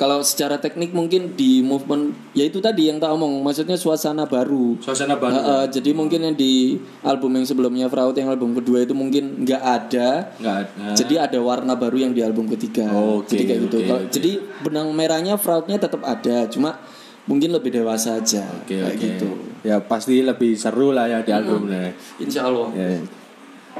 kalau 0.00 0.24
secara 0.24 0.56
teknik 0.56 0.90
mungkin 0.90 1.36
di 1.36 1.60
movement 1.60 2.16
ya 2.32 2.48
itu 2.48 2.56
tadi 2.56 2.88
yang 2.88 2.96
tak 2.96 3.12
omong, 3.12 3.44
maksudnya 3.44 3.76
suasana 3.76 4.24
baru. 4.24 4.80
suasana 4.80 5.12
baru 5.14 5.36
Eh, 5.36 5.44
eh, 5.44 5.64
jadi 5.68 5.90
mungkin 5.92 6.24
yang 6.24 6.32
di 6.32 6.80
album 7.04 7.36
yang 7.36 7.44
sebelumnya 7.44 7.84
Fraud 7.86 8.16
yang 8.16 8.32
album 8.32 8.56
kedua 8.56 8.80
itu 8.80 8.96
mungkin 8.96 9.44
nggak 9.44 9.60
ada. 9.60 10.32
nggak 10.34 10.56
ada. 10.56 10.86
Jadi 10.96 11.14
ada 11.14 11.36
warna 11.38 11.76
baru 11.76 12.00
yang 12.00 12.16
di 12.16 12.24
album 12.24 12.48
ketiga. 12.48 12.88
Oh, 12.88 13.20
Oke, 13.20 13.36
jadi 13.36 13.42
kayak 13.44 13.60
gitu. 13.68 13.76
Kalau- 13.84 14.00
oke. 14.00 14.08
Jadi 14.10 14.30
benang 14.60 14.88
merahnya 14.90 15.36
Fraudnya 15.36 15.76
tetap 15.76 16.00
ada, 16.00 16.48
cuma 16.48 16.80
mungkin 17.28 17.52
lebih 17.52 17.70
dewasa 17.70 18.16
aja 18.16 18.40
Oke, 18.58 18.74
kayak 18.74 18.96
oke. 18.96 19.04
gitu. 19.04 19.28
ya 19.60 19.76
pasti 19.78 20.24
lebih 20.24 20.56
seru 20.56 20.88
lah 20.90 21.04
ya 21.04 21.20
di 21.20 21.28
albumnya 21.30 21.92
Insya 22.16 22.48
Allah. 22.48 22.72
ya 22.72 22.96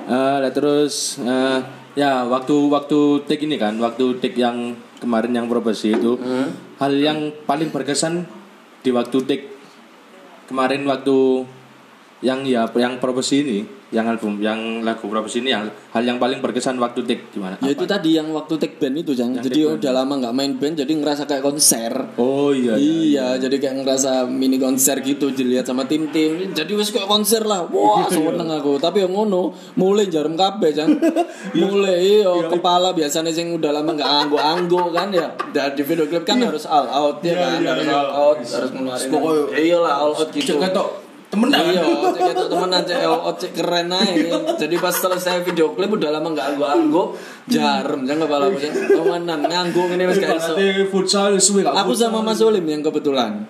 Eh, 0.00 0.36
lah 0.38 0.52
terus 0.52 1.16
eh, 1.18 1.58
ya 1.96 2.22
waktu 2.24 2.52
waktu 2.68 2.98
take 3.24 3.48
ini 3.48 3.56
kan 3.56 3.74
waktu 3.76 4.20
take 4.20 4.36
yang 4.36 4.76
kemarin 5.00 5.32
yang 5.32 5.48
proposisi 5.48 5.96
itu 5.96 6.14
Hmm. 6.14 6.52
hal 6.78 6.92
yang 6.94 7.18
paling 7.48 7.72
berkesan 7.72 8.28
di 8.80 8.90
waktu 8.92 9.18
take 9.24 9.44
kemarin 10.46 10.84
waktu 10.84 11.44
yang 12.20 12.44
ya 12.44 12.68
yang 12.76 13.00
proposisi 13.00 13.36
ini 13.42 13.58
yang 13.90 14.06
album 14.06 14.38
yang 14.38 14.86
lagu 14.86 15.10
proposisi 15.10 15.42
ini 15.42 15.50
yang 15.50 15.66
hal 15.90 16.02
yang 16.06 16.22
paling 16.22 16.38
berkesan 16.38 16.78
waktu 16.78 17.02
take 17.02 17.34
gimana 17.34 17.58
Ya 17.58 17.74
itu 17.74 17.82
tadi 17.82 18.14
yang 18.14 18.30
waktu 18.30 18.54
take 18.54 18.78
band 18.78 19.02
itu, 19.02 19.12
Jang. 19.18 19.34
Jadi 19.34 19.66
udah 19.66 19.90
lama 19.90 20.14
nggak 20.14 20.34
main 20.34 20.52
band, 20.54 20.78
jadi 20.78 20.92
ngerasa 20.94 21.26
kayak 21.26 21.42
konser. 21.42 21.92
oh 22.16 22.54
iya, 22.54 22.78
iya. 22.78 22.98
Iya, 23.10 23.26
jadi 23.42 23.56
kayak 23.58 23.74
ngerasa 23.82 24.30
mini 24.30 24.62
konser 24.62 25.02
gitu 25.02 25.34
dilihat 25.34 25.66
sama 25.66 25.90
tim-tim. 25.90 26.54
Jadi 26.54 26.72
wis 26.78 26.94
kayak 26.94 27.10
konser 27.10 27.42
lah. 27.42 27.66
Wah, 27.66 28.06
seneng 28.14 28.46
aku. 28.46 28.78
Tapi 28.78 29.02
yang 29.02 29.12
ngono, 29.12 29.50
mulai 29.74 30.06
jarum 30.06 30.38
kabeh, 30.38 30.70
Jang. 30.70 30.94
mulai 31.58 32.22
iya, 32.22 32.46
kepala 32.46 32.94
biasanya 32.94 33.34
sing 33.34 33.50
udah 33.58 33.74
lama 33.74 33.90
nggak 33.98 34.10
anggo-anggo 34.26 34.94
kan 34.94 35.10
ya. 35.10 35.34
Dan 35.50 35.74
di 35.74 35.82
video 35.82 36.06
klip 36.06 36.22
kan 36.22 36.38
harus 36.38 36.62
all 36.64 36.86
out 36.86 37.18
ya 37.26 37.34
kan, 37.34 37.58
iya, 37.58 37.74
harus 37.74 37.86
iya. 37.90 37.98
all 37.98 38.10
out, 38.14 38.38
harus 38.38 38.70
ngeluarin. 38.70 39.08
Pokoknya- 39.10 39.48
Iya 39.58 39.78
lah 39.82 39.94
all 40.06 40.14
out 40.14 40.30
gitu. 40.30 40.54
Ketok 40.62 41.09
temenan 41.30 41.62
Iya, 41.62 41.82
cek 42.10 42.34
itu 42.34 42.44
temenan 42.50 42.82
cek 42.82 42.98
all 43.06 43.22
out 43.22 43.36
cek 43.38 43.52
keren 43.54 43.88
aja. 43.94 44.36
Jadi 44.58 44.74
pas 44.82 44.90
selesai 44.90 45.46
video 45.46 45.72
klip 45.78 45.94
udah 45.94 46.10
lama 46.10 46.34
nggak 46.34 46.58
anggo-anggo, 46.58 47.14
jarum 47.46 48.02
jangan 48.02 48.26
kepala 48.26 48.44
aku 48.50 48.58
Jang. 48.58 48.74
temenan 48.90 49.40
nganggo 49.46 49.82
ini 49.94 50.04
gak 50.10 50.18
iso. 50.36 50.52
Berarti 50.58 50.66
futsal 50.90 51.38
suwe 51.38 51.62
gak 51.62 51.78
Aku 51.86 51.94
sama 51.94 52.18
Mas 52.20 52.42
Olim 52.42 52.66
yang 52.66 52.82
kebetulan 52.82 53.46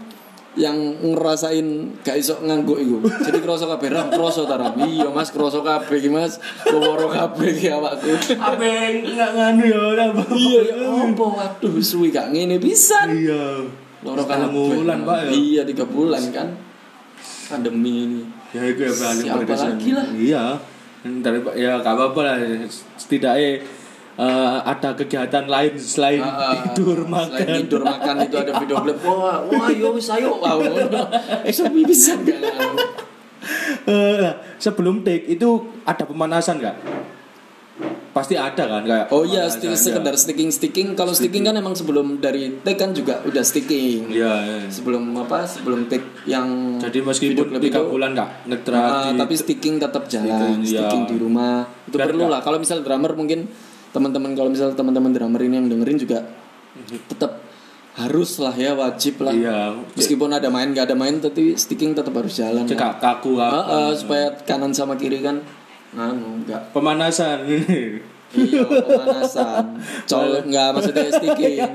yang 0.58 0.74
ngerasain 1.00 1.94
gak 2.02 2.20
iso 2.20 2.36
nganggo 2.44 2.76
iku. 2.76 3.00
Jadi 3.06 3.38
kroso 3.40 3.64
kabeh 3.64 3.88
ram, 3.88 4.10
kroso 4.12 4.44
ta 4.44 4.60
ram. 4.60 4.76
Iya 4.76 5.08
Mas 5.08 5.32
kroso 5.32 5.64
kabeh 5.64 5.96
iki 6.04 6.10
Mas. 6.12 6.36
Woro 6.68 7.08
kabeh 7.08 7.54
iki 7.54 7.72
awakku. 7.72 8.12
apa 8.36 8.60
yang 8.60 9.08
nggak 9.08 9.30
nganu 9.40 9.62
ya 9.64 9.80
apa 10.10 10.22
Iya 10.34 10.60
ya 10.68 10.76
opo 10.84 11.32
waduh 11.32 11.80
suwi 11.80 12.12
gak 12.12 12.34
ngene 12.34 12.60
pisan. 12.60 13.08
iya 13.14 13.62
Loro 14.04 14.24
kabeh. 14.24 14.48
bulan, 14.52 15.04
Pak, 15.04 15.28
ya? 15.28 15.30
Iya 15.32 15.62
3 15.64 15.84
bulan 15.88 16.24
kan. 16.32 16.48
Pandemi 17.50 17.94
ini. 18.06 18.22
ya 18.50 18.62
itu 18.64 18.80
ya 18.82 18.92
paling 18.92 19.26
Siapa 19.26 19.54
lagi 19.58 19.90
lah. 19.90 20.06
iya 20.14 20.44
dari 21.02 21.38
ya 21.56 21.78
gak 21.78 21.94
apa-apa 21.96 22.20
lah 22.22 22.36
setidaknya 22.94 23.62
eh, 24.16 24.56
ada 24.62 24.90
kegiatan 24.92 25.46
lain 25.46 25.72
selain 25.74 26.20
Ah, 26.20 26.30
ah. 26.30 26.54
tidur 26.70 27.02
Selain 27.02 27.10
makan 27.10 27.46
tidur 27.58 27.80
makan 27.82 28.14
itu 28.20 28.36
ada 28.36 28.52
video 28.58 28.76
klip. 28.80 28.98
Wah, 29.06 29.38
wah 29.42 29.68
yo 29.70 29.88
wis 29.92 30.10
ayo. 30.10 30.36
Wah, 30.36 30.54
ngono. 30.54 31.02
Eh 31.40 31.50
nganu. 31.50 32.84
Eh, 33.86 34.28
sebelum 34.60 35.00
take 35.00 35.24
itu 35.26 35.48
ada 35.82 36.04
pemanasan 36.04 36.60
nggak 36.60 36.76
pasti 38.10 38.34
ada 38.34 38.66
kan 38.68 38.82
kayak 38.82 39.06
Oh 39.08 39.22
iya, 39.22 39.46
ya. 39.46 39.70
sekedar 39.72 40.14
sticking 40.14 40.48
sticking. 40.48 40.88
Kalau 40.92 41.10
sticking 41.10 41.42
kan 41.42 41.54
emang 41.54 41.72
sebelum 41.72 42.18
dari 42.18 42.58
take 42.60 42.74
kan 42.76 42.90
juga 42.90 43.22
udah 43.22 43.38
sticking. 43.40 44.10
Iya, 44.10 44.32
iya. 44.40 44.56
Sebelum 44.66 45.14
apa? 45.16 45.46
Sebelum 45.46 45.86
take 45.86 46.02
yang 46.24 46.74
jadi 46.76 46.98
meskipun 47.00 47.54
klip 47.54 47.62
tiga 47.62 47.80
bulan 47.82 48.12
nggak 48.12 48.28
ngedra 48.46 48.76
ah, 48.76 48.88
di- 49.06 49.16
tapi 49.16 49.34
sticking 49.34 49.78
tetap 49.78 50.04
jalan, 50.06 50.58
Itu, 50.58 50.74
sticking 50.74 51.02
di 51.06 51.16
rumah. 51.16 51.70
Itu 51.84 51.96
Biar 51.96 52.06
perlu 52.06 52.26
lah. 52.26 52.40
Kalau 52.40 52.58
misal 52.58 52.80
drummer 52.80 53.14
mungkin 53.14 53.46
teman-teman 53.90 54.34
kalau 54.34 54.48
misal 54.48 54.70
teman-teman 54.72 55.10
drummer 55.10 55.40
ini 55.40 55.54
yang 55.56 55.66
dengerin 55.66 55.98
juga 55.98 56.18
tetap 57.08 57.42
harus 57.92 58.38
lah 58.38 58.54
ya 58.54 58.72
wajib 58.72 59.18
lah. 59.20 59.34
iya 59.34 59.74
Meskipun 59.92 60.30
ada 60.30 60.46
main 60.46 60.70
gak 60.70 60.86
ada 60.86 60.96
main 60.96 61.18
tapi 61.18 61.54
sticking 61.54 61.92
tetap 61.92 62.10
harus 62.12 62.32
jalan. 62.32 62.62
lah. 62.62 62.70
cekak 62.70 62.98
kaku 62.98 63.34
Ah, 63.36 63.50
apa 63.50 63.58
ah, 63.68 63.92
supaya 63.92 64.34
kanan 64.40 64.70
sama 64.70 64.94
kiri 64.94 65.20
kan 65.20 65.42
anu 65.92 66.42
enggak 66.44 66.60
pemanasan 66.70 67.38
Iya, 68.30 68.62
pemanasan. 68.62 69.74
Col 70.06 70.38
enggak 70.46 70.70
maksudnya 70.70 71.10
sticking. 71.18 71.66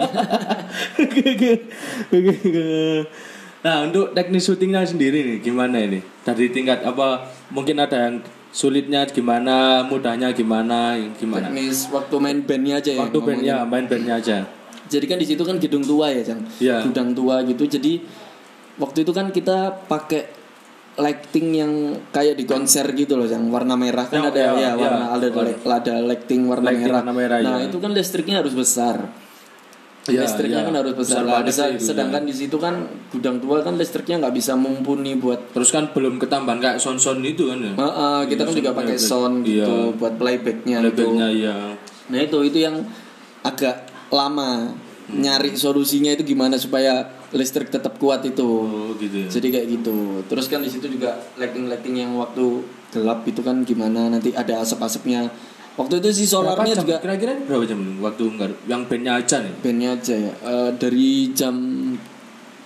nah 3.60 3.84
untuk 3.84 4.14
teknis 4.14 4.46
syutingnya 4.46 4.86
sendiri 4.86 5.26
nih 5.26 5.38
gimana 5.42 5.82
ini 5.82 6.00
dari 6.22 6.54
tingkat 6.54 6.86
apa 6.86 7.26
mungkin 7.50 7.82
ada 7.82 7.98
yang 8.08 8.16
sulitnya 8.54 9.04
gimana 9.10 9.84
mudahnya 9.84 10.32
gimana 10.32 10.96
gimana 11.18 11.50
Teknis 11.50 11.90
waktu 11.92 12.16
main 12.22 12.40
bandnya 12.46 12.80
aja 12.80 12.92
ya. 12.94 13.02
waktu 13.04 13.20
band 13.20 13.42
ngomongin. 13.42 13.52
ya 13.52 13.68
main 13.68 13.86
bandnya 13.90 14.16
aja 14.16 14.38
Jadi 14.86 15.06
kan 15.10 15.18
di 15.18 15.26
situ 15.26 15.42
kan 15.42 15.58
gedung 15.58 15.82
tua 15.82 16.14
ya, 16.14 16.22
Cang. 16.22 16.46
Iya. 16.62 16.86
Gudang 16.86 17.18
tua 17.18 17.42
gitu. 17.42 17.66
Jadi 17.66 18.06
waktu 18.78 19.02
itu 19.02 19.10
kan 19.18 19.34
kita 19.34 19.74
pakai 19.90 20.30
lighting 20.96 21.48
yang 21.52 21.72
kayak 22.10 22.40
di 22.40 22.48
konser 22.48 22.88
gitu 22.92 23.16
loh, 23.16 23.28
Cang. 23.28 23.52
Warna 23.52 23.76
merah 23.76 24.08
kan 24.08 24.24
Ya, 24.24 24.32
ada 24.32 24.40
ya, 24.40 24.52
ya, 24.56 24.62
ya. 24.64 24.72
warna 24.74 25.06
ada 25.12 25.28
Warna- 25.28 25.76
ada 25.76 25.94
lighting 26.02 26.42
warna 26.46 26.66
Lighting 26.66 26.84
merah. 26.88 26.96
warna 27.04 27.14
merah, 27.14 27.38
nah, 27.40 27.60
ya. 27.60 27.68
itu 27.68 27.78
kan 27.78 27.92
listriknya 27.92 28.40
harus 28.40 28.56
besar. 28.56 29.12
Iya, 30.06 30.22
listriknya 30.22 30.62
iya. 30.62 30.68
kan 30.70 30.76
harus 30.78 30.94
besar, 30.94 31.26
Besar 31.26 31.34
lah. 31.34 31.42
Bisa- 31.42 31.70
itu, 31.74 31.82
sedangkan 31.84 32.24
di 32.24 32.32
situ 32.32 32.56
kan 32.56 32.78
gudang 33.10 33.42
tua 33.42 33.60
kan 33.60 33.74
listriknya 33.74 34.22
nggak 34.22 34.36
bisa 34.38 34.54
mumpuni 34.54 35.18
buat 35.18 35.50
Terus 35.50 35.74
kan 35.74 35.90
belum 35.90 36.22
ketambahan 36.22 36.62
kayak 36.62 36.78
sound-sound 36.78 37.26
itu 37.26 37.50
kan 37.50 37.58
ya. 37.58 37.74
Uh, 37.74 37.84
uh, 37.84 38.20
kita 38.24 38.46
kan 38.46 38.54
juga 38.54 38.70
pakai 38.72 38.94
playback. 38.94 39.10
sound 39.10 39.36
gitu 39.42 39.66
Iya. 39.66 39.98
buat 39.98 40.14
playbacknya 40.16 40.78
itu. 40.80 40.94
Playbacknya 40.94 41.28
ya. 41.34 41.58
Nah 42.06 42.20
itu 42.22 42.38
itu 42.40 42.58
yang 42.62 42.86
agak 43.42 43.76
lama 44.08 44.78
nyari 45.08 45.54
solusinya 45.54 46.14
itu 46.14 46.22
gimana 46.24 46.54
supaya 46.56 47.10
listrik 47.32 47.70
tetap 47.70 47.96
kuat 47.96 48.22
itu. 48.22 48.44
Oh 48.46 48.94
gitu 48.96 49.26
ya. 49.26 49.30
Jadi 49.32 49.48
kayak 49.50 49.68
gitu. 49.72 49.96
Terus 50.26 50.46
kan 50.46 50.60
di 50.60 50.70
situ 50.70 50.86
juga 50.88 51.18
lighting-lighting 51.36 51.96
yang 51.98 52.12
waktu 52.16 52.62
gelap 52.90 53.24
itu 53.24 53.40
kan 53.40 53.64
gimana 53.64 54.08
nanti 54.08 54.30
ada 54.32 54.60
asap-asapnya. 54.60 55.32
Waktu 55.76 56.00
itu 56.00 56.10
sih 56.14 56.28
Berapa 56.30 56.56
solarnya 56.56 56.74
jam? 56.74 56.84
juga 56.84 56.96
kira-kira 57.00 57.32
berapa 57.42 57.66
jam 57.66 57.80
waktu 58.00 58.24
enggak 58.26 58.50
yang 58.64 58.82
bandnya 58.88 59.14
aja 59.20 59.36
nih? 59.44 59.54
bandnya 59.60 59.90
aja 59.94 60.16
ya. 60.16 60.34
Eh, 60.34 60.70
dari 60.76 61.08
jam 61.32 61.56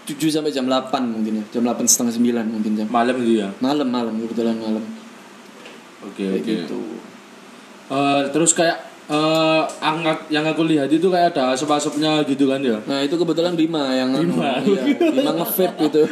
7 0.05 0.29
sampai 0.29 0.49
jam 0.49 0.65
8 0.65 0.89
mungkin 1.07 1.41
ya. 1.41 1.45
Jam 1.49 1.61
8 1.63 1.85
setengah 1.85 2.13
9 2.13 2.45
mungkin 2.49 2.71
jam. 2.75 2.87
Malam 2.89 3.15
itu 3.21 3.41
ya. 3.41 3.49
Malam 3.57 3.87
malam 3.89 4.13
kebetulan 4.19 4.57
malam. 4.57 4.81
Oke 6.01 6.21
Kayak 6.21 6.37
oke. 6.37 6.49
gitu. 6.49 6.81
Eh, 7.89 8.23
terus 8.29 8.51
kayak 8.53 8.77
eh 9.09 9.61
angkat 9.81 10.29
yang 10.29 10.45
aku 10.45 10.69
lihat 10.69 10.85
itu 10.85 11.09
kayak 11.09 11.33
ada 11.33 11.57
asap-asapnya 11.57 12.21
gitu 12.29 12.45
kan 12.45 12.61
ya. 12.61 12.77
Nah 12.85 13.01
itu 13.01 13.17
kebetulan 13.17 13.57
Bima 13.57 13.89
yang 13.89 14.13
anu, 14.13 14.29
Bima. 14.37 14.61
iya, 14.61 14.81
Bima 14.93 15.31
nge-vape 15.33 15.89
gitu. 15.89 16.05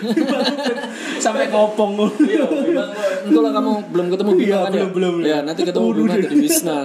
Sampai 1.21 1.53
kopong. 1.53 1.93
Iya, 2.17 2.49
Bima. 2.49 2.89
Kalau 3.29 3.49
kamu 3.53 3.71
belum 3.93 4.05
ketemu 4.09 4.31
Bima 4.33 4.49
Iya, 4.49 4.57
kan 4.65 4.71
belum, 4.73 4.81
ya? 4.81 4.89
belum, 4.89 5.13
belum. 5.21 5.29
Ya, 5.29 5.37
nanti 5.45 5.61
ketemu 5.61 5.87
Bima 5.93 6.13
di 6.17 6.35
Wisna. 6.41 6.77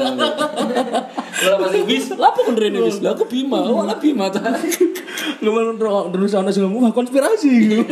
Kalau 1.43 1.57
masih 1.59 1.83
Wis, 1.89 2.07
lapo 2.15 2.45
kon 2.45 2.55
rene 2.61 2.79
Wis? 2.85 3.01
Lah 3.01 3.17
aku 3.17 3.25
Bima, 3.25 3.65
oh 3.65 3.89
lah 3.89 3.97
Bima 3.97 4.29
ta. 4.29 4.53
Ngomong 5.41 5.81
terus 6.13 6.37
ana 6.37 6.53
sing 6.53 6.63
ngomong 6.69 6.87
"Wah, 6.87 6.93
konspirasi. 6.93 7.83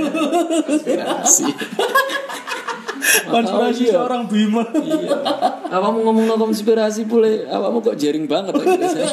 Konspirasi. 3.30 3.54
konspirasi 3.54 3.82
iya. 3.87 3.92
seorang 3.94 4.22
Bima. 4.26 4.64
Iya. 4.75 5.18
Apa 5.70 5.87
mau 5.94 6.00
ngomong 6.10 6.25
no 6.26 6.34
konspirasi 6.37 7.06
pule? 7.06 7.46
Apa 7.46 7.70
mau 7.70 7.78
kok 7.78 7.94
jaring 7.94 8.26
banget 8.26 8.52
saya. 8.58 9.06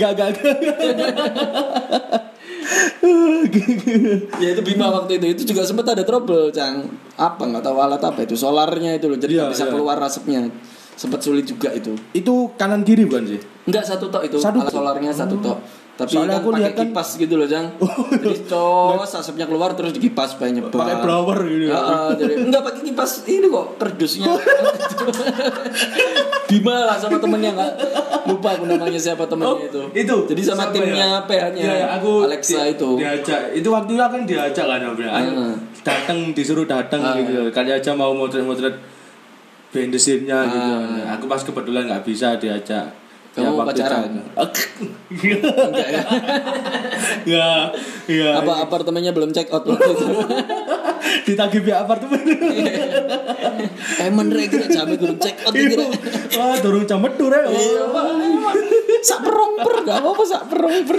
gak 0.00 0.10
gak 0.16 0.28
gak. 0.32 0.52
Ya 4.40 4.48
itu 4.56 4.62
Bima 4.64 4.88
waktu 4.90 5.20
itu 5.20 5.26
itu 5.28 5.42
juga 5.54 5.62
sempat 5.68 5.92
ada 5.92 6.02
trouble, 6.06 6.50
Cang. 6.54 6.88
Apa 7.18 7.42
nggak 7.44 7.62
tahu 7.62 7.76
alat 7.78 8.02
apa 8.02 8.24
itu, 8.24 8.34
solarnya 8.38 8.96
itu 8.96 9.06
loh. 9.10 9.18
Jadi 9.18 9.36
Iya, 9.36 9.50
bisa 9.52 9.68
iya. 9.68 9.72
keluar 9.74 9.98
asapnya. 10.00 10.48
Sempat 10.92 11.24
sulit 11.24 11.48
juga 11.48 11.72
itu. 11.72 11.96
Itu 12.12 12.52
kanan 12.56 12.84
kiri 12.84 13.08
bukan 13.08 13.24
sih? 13.36 13.40
Enggak 13.64 13.84
satu 13.88 14.12
tok 14.12 14.28
itu 14.28 14.36
Satu 14.38 14.60
alat 14.60 14.72
solarnya 14.72 15.12
satu 15.12 15.40
tok. 15.40 15.58
Tapi 15.92 16.08
Soalnya 16.08 16.34
kan 16.34 16.40
aku 16.40 16.48
pakai 16.48 16.60
lihat 16.62 16.72
kan- 16.72 16.88
kipas 16.88 17.08
gitu 17.14 17.34
loh, 17.36 17.44
Jang. 17.44 17.66
Jadi 18.24 18.38
cos 18.48 19.12
asapnya 19.12 19.44
keluar 19.44 19.76
terus 19.76 19.92
dikipas 19.92 20.32
supaya 20.32 20.48
nyebar. 20.50 20.72
Pakai 20.72 20.96
blower 20.98 21.38
gitu 21.44 21.64
ya. 21.68 21.76
Heeh, 21.76 22.08
jadi 22.16 22.32
enggak 22.48 22.62
pakai 22.62 22.82
kipas 22.82 23.10
ini 23.26 23.46
kok 23.46 23.66
kerdusnya. 23.76 24.32
Bima 26.48 26.84
lah 26.84 26.96
sama 26.96 27.16
temennya 27.16 27.50
enggak 27.52 27.72
lupa 28.24 28.48
aku 28.52 28.64
namanya 28.66 28.96
siapa 28.96 29.24
temennya 29.24 29.66
itu. 29.66 29.80
Oh, 29.80 29.88
itu. 29.92 30.16
Jadi 30.28 30.40
sama 30.42 30.68
Siapa 30.68 30.74
timnya 30.74 31.06
ya? 31.06 31.20
PH-nya 31.24 31.62
Ya, 31.62 31.86
aku 31.96 32.12
Alexa 32.24 32.60
di- 32.62 32.72
itu. 32.72 32.88
diajak. 32.96 33.40
Itu 33.52 33.68
waktu 33.68 33.90
itu 33.90 34.00
kan 34.02 34.22
diajak 34.22 34.66
kan 34.66 34.80
ya. 34.80 35.10
Ah. 35.10 35.54
Datang 35.82 36.18
disuruh 36.32 36.64
datang 36.64 37.00
Ah. 37.02 37.16
gitu. 37.16 37.48
Kali 37.50 37.68
aja 37.68 37.92
mau 37.92 38.12
motret-motret 38.12 38.76
bendesinnya 39.68 40.38
gitu. 40.46 40.72
Ah. 41.04 41.16
Aku 41.16 41.24
pas 41.26 41.40
kebetulan 41.40 41.84
nggak 41.84 42.02
bisa 42.02 42.36
diajak. 42.36 43.01
Kamu 43.32 43.56
waktu 43.56 43.68
pacaran? 43.72 44.12
Enggak 45.72 45.88
ya. 45.88 46.02
Ya, 47.24 47.48
ya. 48.04 48.28
Apa 48.44 48.68
apartemennya 48.68 49.16
belum 49.16 49.32
check 49.32 49.48
out 49.48 49.64
waktu 49.64 49.88
itu? 49.96 50.04
Ditagih 51.32 51.64
pihak 51.64 51.88
apartemen. 51.88 52.20
Emang 54.04 54.28
rek 54.28 54.52
kira 54.52 54.68
jamnya 54.68 55.00
belum 55.00 55.16
check 55.16 55.48
out 55.48 55.54
kira. 55.56 55.80
Wah, 56.36 56.56
dorong 56.60 56.84
jam 56.84 57.00
metu 57.00 57.32
rek. 57.32 57.48
Iya, 57.48 57.88
Pak. 57.88 58.04
Sak 59.00 59.20
peromper, 59.24 59.74
gak 59.82 59.96
apa-apa 59.98 60.22
sak 60.28 60.42
peromper. 60.52 60.98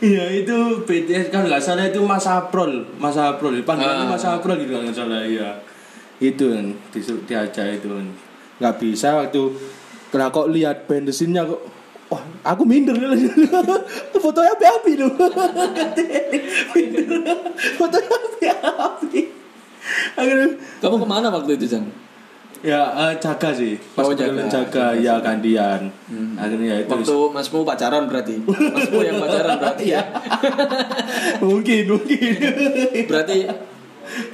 Iya 0.00 0.24
itu 0.32 0.56
BTS 0.88 1.28
kan 1.28 1.44
nggak 1.44 1.60
salah 1.60 1.84
itu 1.84 2.00
Mas 2.00 2.24
April, 2.24 2.88
Mas 2.96 3.20
April, 3.20 3.60
panggilannya 3.60 4.08
Ah. 4.08 4.08
Mas 4.08 4.24
April 4.24 4.56
gitu 4.56 4.72
kan 4.72 4.88
nggak 4.88 4.96
salah 4.96 5.20
iya. 5.20 5.60
Itu 6.16 6.56
kan 6.56 6.72
diajak 7.28 7.82
itu 7.82 7.88
kan. 7.92 8.08
Nggak 8.64 8.74
bisa 8.80 9.12
waktu 9.20 9.52
kena 10.10 10.28
kok 10.28 10.50
lihat 10.50 10.84
bendesinnya 10.84 11.46
kok 11.46 11.62
Wah, 12.10 12.26
aku 12.42 12.66
minder 12.66 12.98
Fotonya 14.22 14.50
api-api 14.58 14.98
loh. 14.98 15.14
Fotonya 17.78 18.10
api-api. 18.10 19.20
Akhirnya 20.18 20.48
Kamu 20.82 20.96
ke 20.98 21.06
mana 21.06 21.30
waktu 21.30 21.54
itu, 21.54 21.70
Jang? 21.70 21.86
ya 22.60 22.92
eh, 22.92 23.12
jaga 23.16 23.54
sih. 23.56 23.78
Pas 23.96 24.04
Oh, 24.04 24.12
jaga. 24.12 24.44
jaga, 24.50 24.92
ya 24.92 25.16
gantian. 25.22 25.88
Akhirnya 26.36 26.76
ya 26.76 26.76
itu 26.84 26.92
Waktu 26.92 27.16
masmu 27.32 27.64
pacaran 27.64 28.04
berarti. 28.04 28.36
Masmu 28.74 29.00
yang 29.00 29.16
pacaran 29.16 29.56
berarti 29.56 29.84
ya. 29.96 30.02
mungkin 31.40 31.82
mungkin. 31.88 32.32
Berarti 33.08 33.36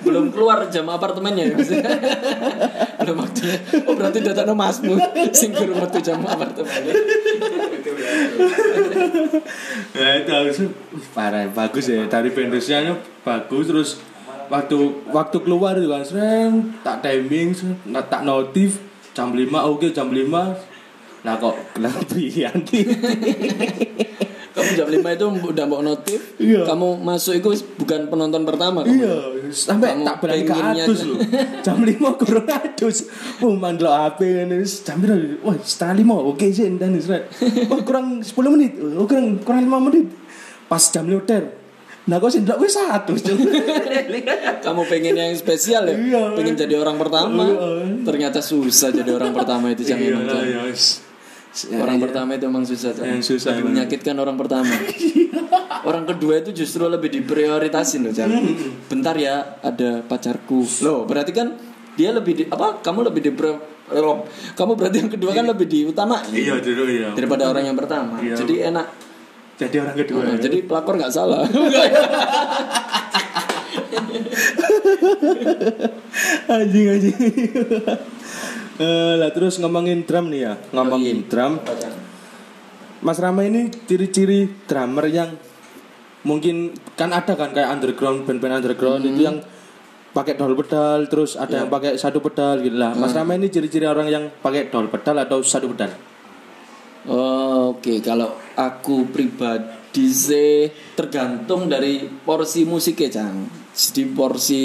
belum 0.03 0.33
keluar 0.33 0.67
jam 0.73 0.89
apartemennya 0.89 1.53
ya 1.53 1.57
belum 3.03 3.17
waktunya. 3.23 3.57
Oh 3.87 3.95
berarti 3.95 4.19
datang 4.25 4.57
masmu 4.57 4.99
sing 5.31 5.53
kurang 5.53 5.79
metu 5.79 5.99
jam 6.03 6.19
apartemennya. 6.25 6.95
Ya 9.95 10.09
itu 10.21 10.31
harus 10.33 10.57
parah 11.13 11.47
bagus 11.53 11.87
ya. 11.87 12.09
Dari 12.09 12.33
pendusnya 12.33 12.99
bagus 13.23 13.65
terus 13.69 13.91
waktu 14.47 14.79
waktu 15.11 15.37
keluar 15.43 15.75
itu 15.79 15.91
kan 15.91 16.03
sering 16.07 16.53
tak 16.87 17.03
timing 17.03 17.55
tak 18.07 18.23
notif 18.23 18.79
jam 19.11 19.35
5 19.35 19.43
oke 19.51 19.91
jam 19.91 20.09
5 20.13 21.27
nah 21.27 21.35
kok 21.35 21.57
kelebihan 21.75 22.63
kamu 22.63 22.87
jam 24.77 24.87
5 24.87 25.17
itu 25.17 25.27
udah 25.49 25.65
mau 25.65 25.81
notif 25.81 26.21
Iya. 26.37 26.63
kamu 26.63 27.01
masuk 27.01 27.33
itu 27.35 27.49
bukan 27.75 28.07
penonton 28.07 28.45
pertama 28.45 28.85
kamu. 28.85 28.93
iya 28.93 29.15
sampai 29.49 29.95
Kamu 29.95 30.05
tak 30.05 30.17
berani 30.21 30.43
ke 30.43 30.55
atus 30.55 30.99
loh. 31.03 31.19
Jam 31.63 31.79
5 31.81 32.21
kurang 32.21 32.47
atus. 32.47 32.97
Oh 33.41 33.55
mandel 33.55 33.89
HP 33.89 34.19
ini 34.45 34.61
jam 34.63 34.99
berapa? 34.99 35.39
Wah 35.41 35.57
setengah 35.57 35.95
lima. 35.97 36.15
Oke 36.19 36.51
sih 36.51 36.67
dan 36.75 36.93
wah 37.67 37.81
kurang 37.81 38.21
10 38.21 38.35
menit. 38.53 38.77
Oh 38.95 39.07
kurang 39.07 39.39
kurang 39.41 39.65
5 39.65 39.87
menit. 39.87 40.07
Pas 40.67 40.83
jam 40.83 41.07
liter 41.07 41.65
nah 42.07 42.23
kok 42.23 42.31
ndak 42.39 42.63
wis 42.63 42.79
satu 42.79 43.19
kamu 44.65 44.83
pengen 44.87 45.15
yang 45.19 45.35
spesial 45.35 45.91
ya? 45.91 45.95
Iya. 45.99 46.23
pengen 46.39 46.55
jadi 46.55 46.79
orang 46.79 46.95
pertama? 46.95 47.43
Iya. 47.51 48.07
ternyata 48.07 48.39
susah 48.39 48.95
jadi 48.95 49.11
orang 49.11 49.35
pertama 49.35 49.75
itu 49.75 49.83
Cang, 49.83 49.99
Iya, 49.99 50.23
iya. 50.23 50.63
Orang 51.57 51.97
Iya. 51.97 52.05
pertama 52.05 52.37
itu 52.37 52.45
emang 52.45 52.69
susah. 52.69 52.93
Yang 53.01 53.33
susah, 53.33 53.57
Lebih 53.57 53.73
menyakitkan 53.73 54.13
orang 54.21 54.37
pertama 54.37 54.69
Orang 55.89 56.05
kedua 56.05 56.45
itu 56.45 56.53
justru 56.53 56.85
lebih 56.85 57.09
diprioritasin 57.09 58.05
loh 58.05 58.13
Cang 58.13 58.29
Bentar 58.93 59.17
ya 59.17 59.57
ada 59.65 60.05
pacarku 60.05 60.69
Loh 60.85 61.09
berarti 61.09 61.33
kan 61.33 61.57
dia 61.97 62.13
lebih 62.13 62.37
di, 62.37 62.45
apa 62.45 62.85
kamu 62.85 63.09
lebih 63.09 63.25
di 63.25 63.33
kamu 64.53 64.73
berarti 64.77 64.97
yang 65.01 65.09
kedua 65.09 65.33
kan 65.33 65.49
lebih 65.49 65.65
diutamain 65.65 66.29
Iya, 66.29 66.61
dulu 66.61 66.85
iya. 66.93 67.17
daripada 67.17 67.49
orang 67.49 67.73
yang 67.73 67.79
pertama 67.79 68.21
Iya. 68.21 68.37
jadi 68.37 68.69
enak 68.75 68.87
Jadi 69.57 69.81
orang 69.81 69.97
kedua. 69.97 70.21
Nah, 70.21 70.37
ya. 70.37 70.45
jadi 70.45 70.69
pelakor 70.69 71.01
nggak 71.01 71.09
salah 71.09 71.49
anjing 76.53 76.87
anjing. 76.93 77.17
Eh, 78.77 79.15
lah 79.17 79.33
terus 79.33 79.57
ngomongin 79.57 80.05
drum 80.05 80.29
nih 80.29 80.41
ya. 80.45 80.53
Ngomongin 80.77 81.25
drum. 81.29 81.57
Mas 83.01 83.17
Rama 83.21 83.45
ini 83.45 83.73
ciri-ciri 83.89 84.49
drummer 84.69 85.09
yang 85.09 85.37
mungkin 86.27 86.75
kan 86.99 87.15
ada 87.15 87.39
kan 87.39 87.55
kayak 87.55 87.71
underground 87.71 88.27
band-band 88.27 88.61
underground 88.61 89.05
itu 89.07 89.23
yang 89.23 89.39
pakai 90.11 90.35
double 90.35 90.59
pedal 90.59 91.07
terus 91.07 91.37
ada 91.37 91.65
yang 91.65 91.71
pakai 91.71 91.97
satu 91.97 92.21
pedal 92.21 92.61
gitu 92.61 92.77
lah. 92.77 92.93
Mas 92.93 93.17
Rama 93.17 93.37
ini 93.37 93.49
ciri-ciri 93.49 93.89
orang 93.89 94.09
yang 94.13 94.25
pakai 94.43 94.69
double 94.69 94.93
pedal 94.93 95.17
atau 95.25 95.41
satu 95.41 95.73
pedal. 95.73 95.93
Oh, 97.07 97.79
Oke, 97.79 98.03
kalau 98.03 98.35
aku 98.59 99.07
pribadi 99.09 100.11
sih 100.11 100.67
tergantung 100.99 101.71
dari 101.71 102.03
porsi 102.03 102.67
musiknya, 102.67 103.23
Cang. 103.23 103.47
Jadi 103.71 104.03
porsi 104.11 104.65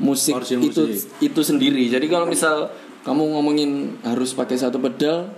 musik 0.00 0.32
Porsi 0.36 0.54
itu 0.56 0.82
musik. 0.86 1.20
itu 1.20 1.40
sendiri. 1.42 1.84
Jadi 1.90 2.06
kalau 2.06 2.24
misal 2.30 2.70
kamu 3.10 3.22
ngomongin 3.34 3.70
harus 4.06 4.30
pakai 4.38 4.54
satu 4.54 4.78
pedal, 4.78 5.34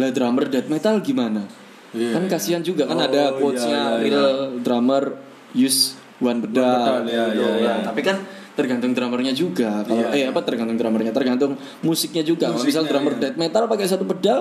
lah 0.00 0.08
drummer 0.08 0.48
death 0.48 0.72
metal 0.72 1.04
gimana? 1.04 1.44
Iya, 1.92 2.16
kan 2.16 2.22
iya. 2.24 2.30
kasihan 2.32 2.62
juga 2.64 2.88
kan 2.88 2.96
Oh, 2.96 3.04
ada 3.04 3.22
iya, 3.28 3.36
quotesnya 3.36 3.82
iya, 4.00 4.08
real 4.08 4.32
drummer 4.64 5.20
use 5.52 6.00
one 6.16 6.40
pedal, 6.40 6.64
pedal, 6.64 6.96
iya, 7.04 7.24
gitu. 7.28 7.44
iya, 7.44 7.50
iya. 7.60 7.72
Nah, 7.76 7.92
tapi 7.92 8.00
kan 8.00 8.16
tergantung 8.56 8.92
drummernya 8.96 9.32
juga 9.36 9.84
kalau 9.84 10.08
eh 10.12 10.24
apa 10.28 10.40
tergantung 10.44 10.76
drummernya 10.80 11.12
tergantung 11.12 11.52
musiknya 11.84 12.24
juga 12.24 12.52
kalau 12.52 12.64
misal 12.64 12.84
Musiknya, 12.84 12.90
drummer 12.92 13.12
iya. 13.16 13.20
death 13.28 13.36
metal 13.36 13.62
pakai 13.68 13.86
satu 13.88 14.04
pedal 14.08 14.40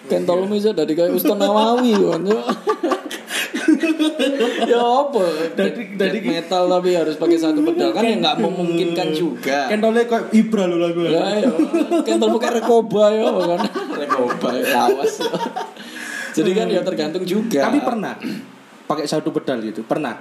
Kentol 0.00 0.48
bisa 0.48 0.72
dari 0.74 0.96
kayak 0.96 1.12
Uston 1.14 1.38
Nawawi 1.38 1.92
ya 4.70 4.80
apa 4.80 5.22
Dari- 5.54 5.94
dari- 5.94 6.20
metal 6.22 6.66
tapi 6.66 6.94
harus 6.94 7.14
pakai 7.14 7.36
satu 7.36 7.60
pedal 7.62 7.90
kan 7.90 8.02
ya 8.02 8.16
nggak 8.18 8.36
memungkinkan 8.38 9.08
juga 9.10 9.66
Kentolnya 9.66 10.04
kayak 10.04 10.32
Ibra 10.32 10.64
lo 10.64 10.76
lagu 10.78 11.00
Ya, 11.04 11.40
ya. 11.40 11.50
Kentol 12.02 12.36
pakai 12.36 12.50
rekoba 12.58 13.04
ya 13.10 13.26
kan. 13.28 13.60
Rekoba 14.00 14.48
ya, 14.54 14.64
lawas. 14.86 15.14
Jadi 16.30 16.50
kan 16.52 16.66
ya 16.66 16.80
tergantung 16.80 17.24
juga. 17.24 17.66
Tapi 17.66 17.78
pernah 17.80 18.14
pakai 18.84 19.04
satu 19.04 19.30
pedal 19.30 19.62
gitu, 19.62 19.82
pernah. 19.82 20.14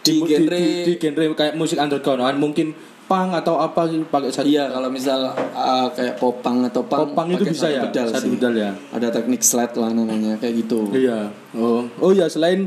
di 0.00 0.22
mu- 0.22 0.30
genre 0.30 0.54
di, 0.54 0.86
di 0.86 0.92
genre 0.96 1.24
kayak 1.34 1.58
musik 1.58 1.76
underground 1.76 2.22
kan 2.22 2.36
mungkin 2.38 2.70
punk 3.06 3.30
atau 3.32 3.54
apa 3.56 3.86
gitu 3.86 4.02
pakai 4.04 4.28
satu 4.28 4.44
Iya 4.44 4.66
kalau 4.68 4.90
misal 4.90 5.20
uh, 5.52 5.86
kayak 5.88 6.16
popang 6.16 6.62
atau 6.62 6.82
pang 6.82 7.06
Popang 7.06 7.30
itu 7.30 7.46
bisa 7.46 7.66
ya? 7.68 7.82
pedal 7.82 8.10
Satu 8.10 8.26
pedal 8.28 8.52
ya? 8.52 8.70
Ada 8.90 9.08
teknik 9.12 9.40
slide 9.40 9.72
lah 9.72 9.90
namanya 9.90 10.34
kayak 10.36 10.54
gitu. 10.58 10.90
Iya. 10.90 11.30
Oh, 11.52 11.86
oh 11.96 12.10
ya 12.10 12.26
selain 12.26 12.66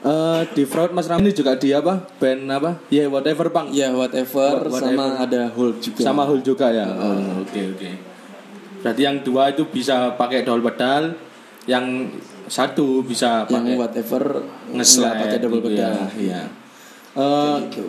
eh, 0.00 0.40
di 0.50 0.64
Fraud 0.64 0.90
Mas 0.90 1.06
Ram 1.06 1.20
ini 1.20 1.30
juga 1.30 1.54
di 1.54 1.70
apa? 1.70 2.02
Band 2.16 2.48
apa? 2.48 2.70
Ya 2.88 3.06
whatever 3.06 3.46
punk. 3.48 3.70
Ya 3.70 3.90
whatever, 3.90 4.64
Wha- 4.64 4.74
sama 4.74 4.90
whatever. 5.14 5.22
ada 5.22 5.42
hold 5.50 5.76
juga. 5.78 6.02
Sama 6.02 6.22
Hul 6.24 6.40
juga 6.40 6.66
ya. 6.68 6.90
Oh, 6.90 7.40
oke 7.40 7.60
oke. 7.70 7.90
Berarti 8.80 9.02
yang 9.02 9.20
dua 9.20 9.50
itu 9.50 9.62
bisa 9.66 10.14
pakai 10.14 10.40
double 10.40 10.64
pedal, 10.64 11.14
yang 11.64 12.10
satu 12.46 13.04
bisa 13.04 13.44
yang 13.44 13.62
pakai 13.62 13.74
whatever 13.76 14.22
nge-slide 14.72 15.04
nggak 15.04 15.14
pakai 15.22 15.38
double 15.38 15.60
gitu 15.60 15.68
pedal. 15.70 15.92
ya. 15.92 16.04
Iya. 16.16 16.40
Eh, 17.12 17.56
Gitu. 17.68 17.88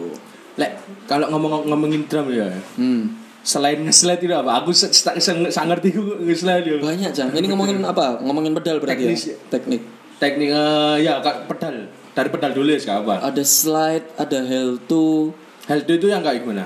Lek 0.61 0.71
kalau 1.09 1.25
ngomong 1.33 1.65
ngomongin 1.65 2.05
drum 2.05 2.29
ya, 2.29 2.45
Hmm. 2.77 3.17
selain 3.41 3.81
nge-slide 3.81 4.21
itu 4.21 4.31
apa? 4.31 4.61
Aku 4.61 4.69
sangat 4.71 5.81
ngerti 5.81 5.97
nge-slide 5.97 6.61
ya. 6.63 6.75
Banyak 6.77 7.11
Cang. 7.11 7.33
Ini 7.33 7.49
ngomongin 7.49 7.81
apa? 7.81 8.21
Ngomongin 8.21 8.53
pedal 8.53 8.77
berarti 8.77 9.01
Teknis 9.01 9.23
ya. 9.25 9.33
ya. 9.33 9.35
Teknik. 9.49 9.81
Teknik 10.21 10.49
eh, 10.53 10.95
ya 11.01 11.13
kak 11.19 11.49
pedal. 11.49 11.89
Dari 12.13 12.29
pedal 12.29 12.51
dulu 12.53 12.69
ya 12.69 13.01
apa? 13.01 13.25
Ada 13.25 13.41
slide, 13.41 14.05
ada 14.15 14.39
held 14.45 14.85
to, 14.85 15.33
Held 15.65 15.85
itu 15.87 16.07
yang 16.09 16.21
kayak 16.21 16.41
gimana? 16.43 16.65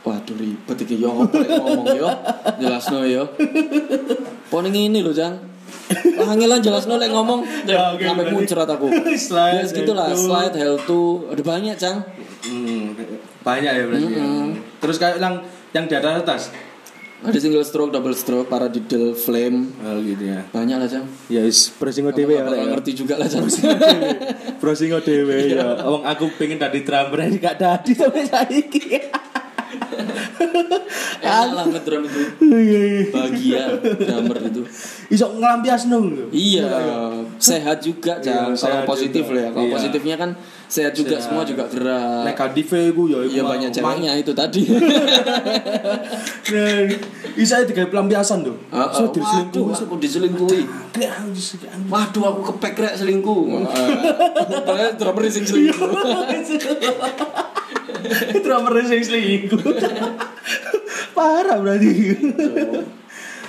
Waduh 0.00 0.32
ribet 0.32 0.78
iki 0.80 0.96
yo 0.96 1.28
yang 1.28 1.60
ngomong 1.60 1.86
yo. 1.92 2.08
Jelasno 2.56 3.04
yo. 3.14 3.28
Poning 4.48 4.88
ini 4.88 5.04
loh, 5.04 5.12
Jang. 5.12 5.36
Pangelan 5.90 6.60
jelasno 6.60 6.94
lek 6.94 7.10
ngomong. 7.10 7.40
Ya, 7.64 7.90
oke, 7.90 8.00
sampai 8.00 8.24
berarti- 8.24 8.36
muncrat 8.36 8.68
aku. 8.68 8.86
Slide, 9.28 9.54
Ya 9.56 9.64
segitulah, 9.64 10.06
held 10.06 10.16
to. 10.16 10.24
slide, 10.24 10.54
held 10.54 10.80
to, 10.84 11.00
ada 11.28 11.42
banyak, 11.42 11.74
Jang. 11.74 11.98
Hmm, 12.40 12.94
banyak 13.40 13.72
ya 13.72 13.84
berarti. 13.84 14.06
ya. 14.08 14.26
Terus 14.78 14.96
kayak 14.96 15.16
yang 15.18 15.34
yang 15.70 15.84
di 15.84 15.94
atas 15.94 16.14
atas. 16.20 16.42
Ada 17.20 17.36
single 17.36 17.60
stroke, 17.60 17.92
double 17.92 18.16
stroke, 18.16 18.48
paradiddle, 18.48 19.12
flame. 19.12 19.76
Oh 19.84 20.00
gitu 20.00 20.24
ya. 20.24 20.40
Banyak 20.48 20.76
lah, 20.80 20.88
Jang. 20.88 21.04
Ya 21.28 21.44
is 21.44 21.68
browsing 21.68 22.08
ya. 22.08 22.16
Rek, 22.16 22.32
ya. 22.56 22.64
ngerti 22.72 22.96
juga 22.96 23.20
lah, 23.20 23.28
Jang. 23.28 23.44
Browsing 24.56 24.88
ODW 24.90 25.28
ya. 25.52 25.84
Wong 25.84 26.00
aku 26.00 26.32
pengen 26.40 26.56
tadi 26.56 26.80
drummer 26.80 27.20
gak 27.44 27.60
dadi 27.60 27.92
sampai 27.92 28.24
saiki. 28.24 28.80
Enak 31.20 31.52
lah 31.52 31.64
ngedrum 31.68 32.02
itu. 32.08 32.20
Bahagia 33.12 33.64
drummer 33.76 34.38
itu. 34.40 34.62
Iso 35.10 35.26
ngelampiasno 35.36 35.98
lho. 36.00 36.24
Iya, 36.32 36.66
sehat 37.36 37.84
juga. 37.84 38.16
Iya, 38.24 38.54
sehat 38.56 38.84
Kalau 38.84 38.90
positif 38.90 39.24
loh 39.28 39.40
ya. 39.40 39.50
Kalau 39.52 39.66
Iya. 39.68 39.74
positifnya 39.76 40.16
kan 40.16 40.30
sehat 40.70 40.94
juga, 40.94 41.18
Sehat. 41.18 41.26
semua 41.28 41.42
juga 41.42 41.66
gerak. 41.66 42.22
Negatifnya 42.30 42.82
iku 42.94 43.02
ya 43.10 43.18
iku 43.26 43.32
Iya 43.34 43.42
banyak 43.42 43.70
ceweknya 43.74 44.12
itu 44.16 44.32
tadi. 44.32 44.62
Nah, 46.50 47.58
itu 47.62 47.72
kayak 47.72 47.90
pelampiasan 47.90 48.42
tuh. 48.42 48.56
Ah, 48.70 48.90
So 48.90 49.06
ah, 49.06 49.10
diselingkuh. 49.10 49.64
aku 49.70 49.96
diselingkuhi. 49.98 50.62
Waduh, 51.86 52.22
aku 52.26 52.40
kepek 52.54 52.74
rek 52.78 52.94
selingkuh. 52.98 53.38
Padahal 54.66 54.94
drummer 54.98 55.22
sing 55.26 55.44
selingkuh. 55.46 55.90
Drummer 58.44 58.74
sing 58.82 59.02
selingkuh. 59.02 59.60
Parah 61.16 61.58
berarti. 61.58 61.92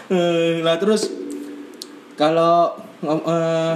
Eh, 0.07 0.59
Lah 0.59 0.75
terus 0.75 1.07
kalau 2.13 2.75
ngom- 2.99 3.25
eh, 3.25 3.73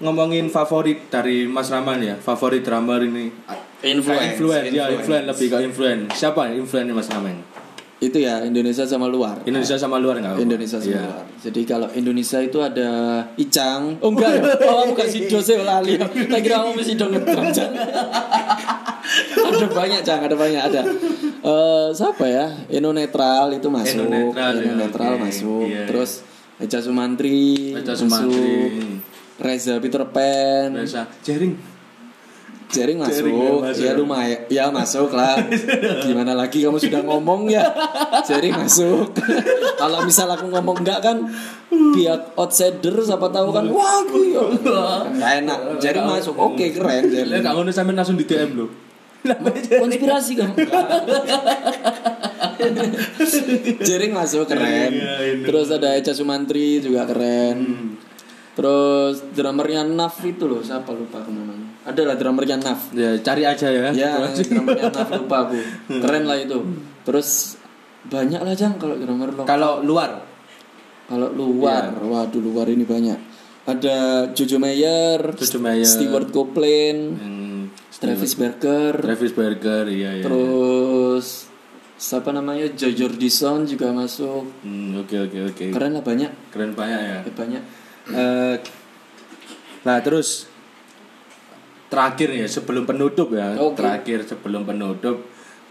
ngomongin 0.00 0.48
favorit 0.48 1.06
dari 1.06 1.46
Mas 1.46 1.68
Raman 1.68 2.00
ya, 2.00 2.16
favorit 2.16 2.60
drummer 2.60 2.98
ini. 3.00 3.30
Influence, 3.84 4.40
influence, 4.40 4.64
ya, 4.66 4.88
influence. 4.88 5.00
influence 5.00 5.26
lebih 5.28 5.46
ke 5.46 5.58
influence. 5.62 6.04
Siapa 6.16 6.42
influence 6.50 6.90
Mas 6.90 7.08
Raman? 7.08 7.36
Itu 8.04 8.18
ya 8.18 8.44
Indonesia 8.44 8.84
sama 8.84 9.08
luar. 9.08 9.40
Indonesia 9.42 9.74
sama 9.74 9.96
luar 9.96 10.20
enggak? 10.20 10.36
Indonesia 10.38 10.76
sama 10.76 10.92
Iya. 10.92 11.02
luar. 11.02 11.24
Jadi 11.40 11.60
kalau 11.64 11.88
Indonesia 11.90 12.38
itu 12.38 12.58
ada 12.60 12.90
Icang. 13.34 13.96
Oh 13.98 14.12
enggak 14.12 14.30
ya? 14.30 14.42
Oh 14.70 14.84
bukan 14.86 15.06
si 15.08 15.24
Jose 15.24 15.56
lali. 15.58 15.96
Tak 15.96 16.12
kira 16.38 16.60
kamu 16.60 16.72
mesti 16.76 16.92
dong 16.94 17.12
ada 19.44 19.66
banyak 19.68 20.00
Cang, 20.02 20.20
ada 20.24 20.36
banyak 20.36 20.62
ada. 20.62 20.80
Eh 21.44 21.86
siapa 21.92 22.24
ya? 22.24 22.46
Eno 22.68 22.90
Netral 22.90 23.52
itu 23.52 23.68
masuk. 23.68 24.04
Eno 24.04 24.32
Netral, 24.32 24.54
ya, 24.58 24.72
Netral 24.74 25.12
oke. 25.14 25.22
masuk. 25.22 25.64
Iya, 25.64 25.72
iya. 25.76 25.82
Terus 25.86 26.10
Eca 26.56 26.78
Sumantri 26.80 27.72
Eca 27.76 27.92
masuk. 27.92 28.00
Sumantri. 28.08 29.00
Reza 29.34 29.74
Peter 29.82 30.02
Pan. 30.08 30.72
Biasa 30.72 31.10
jaring. 31.20 31.73
Jaring 32.74 32.98
masuk, 32.98 33.22
Jaring 33.22 33.38
ya, 33.38 33.52
masuk. 33.62 33.84
ya 33.86 33.92
lumayan, 33.94 34.40
ya 34.50 34.64
masuk 34.74 35.10
lah. 35.14 35.38
Gimana 36.02 36.34
lagi 36.34 36.58
kamu 36.58 36.78
sudah 36.82 37.06
ngomong 37.06 37.46
ya, 37.46 37.62
jaring 38.26 38.50
masuk. 38.58 39.14
Kalau 39.78 40.02
misal 40.02 40.26
aku 40.26 40.50
ngomong 40.50 40.82
enggak 40.82 40.98
kan, 40.98 41.22
pihak 41.70 42.34
outsider 42.34 42.94
siapa 42.98 43.30
tahu 43.30 43.54
kan, 43.54 43.70
wah 43.70 44.02
aku 44.02 44.18
ya, 44.26 44.42
nggak 45.14 45.32
enak. 45.46 45.58
Jaring 45.78 46.06
masuk, 46.10 46.34
oke 46.34 46.66
keren 46.74 47.02
jaring. 47.06 47.42
gak 47.46 47.54
ngono 47.54 47.70
sampe 47.70 47.94
langsung 47.94 48.18
di 48.18 48.26
DM 48.26 48.58
lho. 48.58 48.66
Konspirasi 49.80 50.32
kamu. 50.36 50.54
jaring 53.80 54.12
masuk 54.12 54.44
keren. 54.50 54.92
Iya, 54.92 55.14
ini. 55.32 55.44
Terus 55.48 55.72
ada 55.72 55.96
Eca 55.96 56.12
Sumantri 56.12 56.84
juga 56.84 57.08
keren. 57.08 57.56
Terus 58.54 59.24
drummernya 59.32 59.82
Naf 59.88 60.20
itu 60.22 60.44
loh, 60.44 60.60
siapa 60.60 60.92
lupa 60.92 61.24
aku 61.24 61.32
namanya. 61.32 61.63
Ada 61.84 62.00
lah 62.02 62.16
drummernya 62.16 62.56
Naf. 62.58 62.90
Ya 62.90 63.12
cari 63.18 63.44
aja 63.44 63.68
ya. 63.68 63.92
Ya, 63.92 64.12
drummernya 64.24 64.88
Naf 64.88 65.08
lupa 65.14 65.36
aku. 65.44 65.60
Keren 66.02 66.24
lah 66.24 66.36
itu. 66.36 66.56
Terus 67.04 67.60
banyak 68.04 68.40
lah 68.40 68.52
Jang 68.52 68.76
kalau 68.76 68.96
drummer 68.96 69.28
lokal. 69.30 69.46
Kalau 69.46 69.72
luar 69.80 70.10
Kalau 71.04 71.28
luar, 71.30 71.92
Iya. 71.92 72.00
waduh 72.02 72.40
luar 72.40 72.64
ini 72.66 72.82
banyak. 72.82 73.18
Ada 73.64 73.96
Jojo 74.32 74.56
Mayer, 74.56 75.36
Jojo 75.36 75.56
Mayer. 75.58 75.84
Stewart 75.84 76.28
Copeland, 76.30 77.00
Hmm, 77.16 77.60
Travis 77.94 78.32
Barker, 78.34 78.92
Travis 78.98 79.32
Barker 79.32 79.88
iya 79.88 80.16
iya. 80.16 80.24
terus 80.24 81.48
siapa 81.94 82.28
namanya 82.28 82.68
Joy 82.70 82.92
Jordison 82.92 83.64
juga 83.64 83.88
masuk. 83.90 84.48
Hmm, 84.60 84.96
oke 84.98 85.16
oke 85.22 85.38
oke. 85.46 85.64
Keren 85.70 85.92
lah 85.92 86.00
banyak, 86.00 86.28
Keren 86.48 86.72
banyak 86.72 86.96
ya. 86.98 87.18
eh, 87.20 87.32
banyak. 87.34 87.62
Eh, 88.06 88.56
nah 89.82 90.00
terus 90.00 90.48
terakhir 91.88 92.28
ya 92.34 92.46
sebelum 92.48 92.84
penutup 92.88 93.30
ya 93.32 93.54
Oke. 93.60 93.80
terakhir 93.80 94.24
sebelum 94.26 94.66
penutup. 94.66 95.20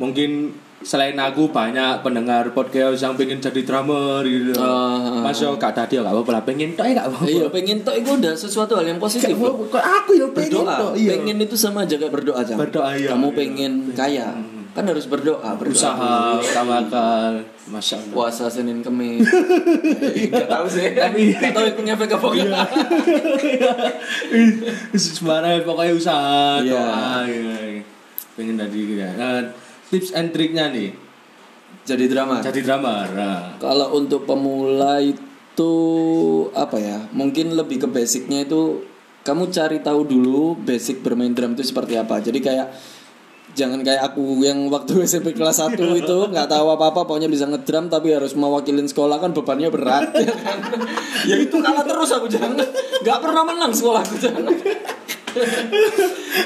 Mungkin 0.01 0.49
selain 0.83 1.15
aku 1.15 1.47
banyak 1.49 2.03
pendengar 2.03 2.51
podcast 2.51 2.99
yang 2.99 3.15
pengen 3.15 3.39
jadi 3.39 3.61
drummer 3.63 4.25
gitu. 4.27 4.57
Ah, 4.59 5.23
masuk 5.23 5.55
gak 5.55 5.71
tadi 5.71 5.95
gak 5.95 6.11
apa-apa 6.11 6.43
pengen 6.43 6.75
toh 6.75 6.83
gak 6.83 7.07
apa-apa. 7.07 7.29
Iya, 7.29 7.45
pengen 7.47 7.77
tok 7.85 7.95
itu 8.03 8.09
udah 8.19 8.33
sesuatu 8.35 8.75
hal 8.75 8.85
yang 8.89 8.99
positif. 8.99 9.33
Kok 9.37 9.71
aku 9.79 10.11
ya 10.19 10.27
pengen 10.35 10.65
toh 10.67 10.91
iya. 10.93 11.15
Pengen 11.15 11.37
itu 11.39 11.55
sama 11.55 11.87
aja 11.87 11.95
kayak 11.95 12.11
berdoa 12.11 12.41
Jang. 12.43 12.59
Berdoa, 12.59 12.89
iya. 12.99 13.15
kamu 13.15 13.27
pengen 13.31 13.71
kaya. 13.95 14.27
Kan 14.73 14.83
harus 14.89 15.05
berdoa 15.05 15.53
berdoa 15.53 15.77
usaha 15.77 16.41
tawakal 16.41 17.37
masya 17.67 17.95
Allah. 17.99 18.11
Puasa 18.11 18.45
senin 18.51 18.83
kemis. 18.83 19.23
Nggak 20.31 20.47
tahu 20.51 20.65
sih. 20.67 20.91
Tapi- 20.95 21.31
nggak 21.31 21.53
tahu 21.55 21.65
nyampe 21.83 22.05
ke 22.07 22.17
pokoknya 22.19 22.63
Sembarang 24.93 25.63
pokoknya 25.63 25.93
usaha 25.95 26.59
Iya. 26.59 26.71
doa 26.75 27.15
gitu. 27.27 27.51
pengen 28.33 28.57
tadi 28.57 28.77
gitu 28.81 28.97
ya. 28.97 29.13
Nah, 29.13 29.45
tips 29.93 30.09
and 30.17 30.33
triknya 30.33 30.73
nih. 30.73 30.89
Jadi 31.83 32.07
drama? 32.07 32.39
Jadi 32.39 32.63
drummer 32.63 33.05
nah. 33.11 33.59
kalau 33.59 33.99
untuk 33.99 34.23
pemula 34.23 35.03
itu 35.03 35.73
apa 36.55 36.79
ya 36.79 36.97
mungkin 37.11 37.53
lebih 37.53 37.83
ke 37.83 37.87
basicnya 37.91 38.47
itu 38.47 38.87
kamu 39.23 39.51
cari 39.51 39.83
tahu 39.83 40.07
dulu 40.07 40.55
basic 40.59 41.03
bermain 41.03 41.35
drum 41.35 41.53
itu 41.55 41.63
seperti 41.63 41.99
apa. 41.99 42.23
Jadi 42.23 42.39
kayak 42.39 42.71
jangan 43.53 43.79
kayak 43.81 44.01
aku 44.03 44.41
yang 44.41 44.67
waktu 44.67 45.03
SMP 45.03 45.31
kelas 45.31 45.61
1 45.61 45.77
itu 45.77 46.17
nggak 46.27 46.47
tahu 46.47 46.65
apa-apa 46.69 47.05
pokoknya 47.05 47.29
bisa 47.29 47.45
ngedram 47.45 47.85
tapi 47.85 48.09
harus 48.09 48.33
mewakilin 48.33 48.83
sekolah 48.83 49.17
kan 49.17 49.29
bebannya 49.29 49.69
berat 49.69 50.09
ya 50.11 50.33
kan 50.41 50.57
ya 51.23 51.35
itu 51.37 51.53
kalah 51.55 51.81
terus 51.81 52.09
aku 52.11 52.25
jangan 52.25 52.57
nggak 52.99 53.17
pernah 53.21 53.41
menang 53.45 53.69
sekolahku 53.69 54.15
jangan 54.17 54.41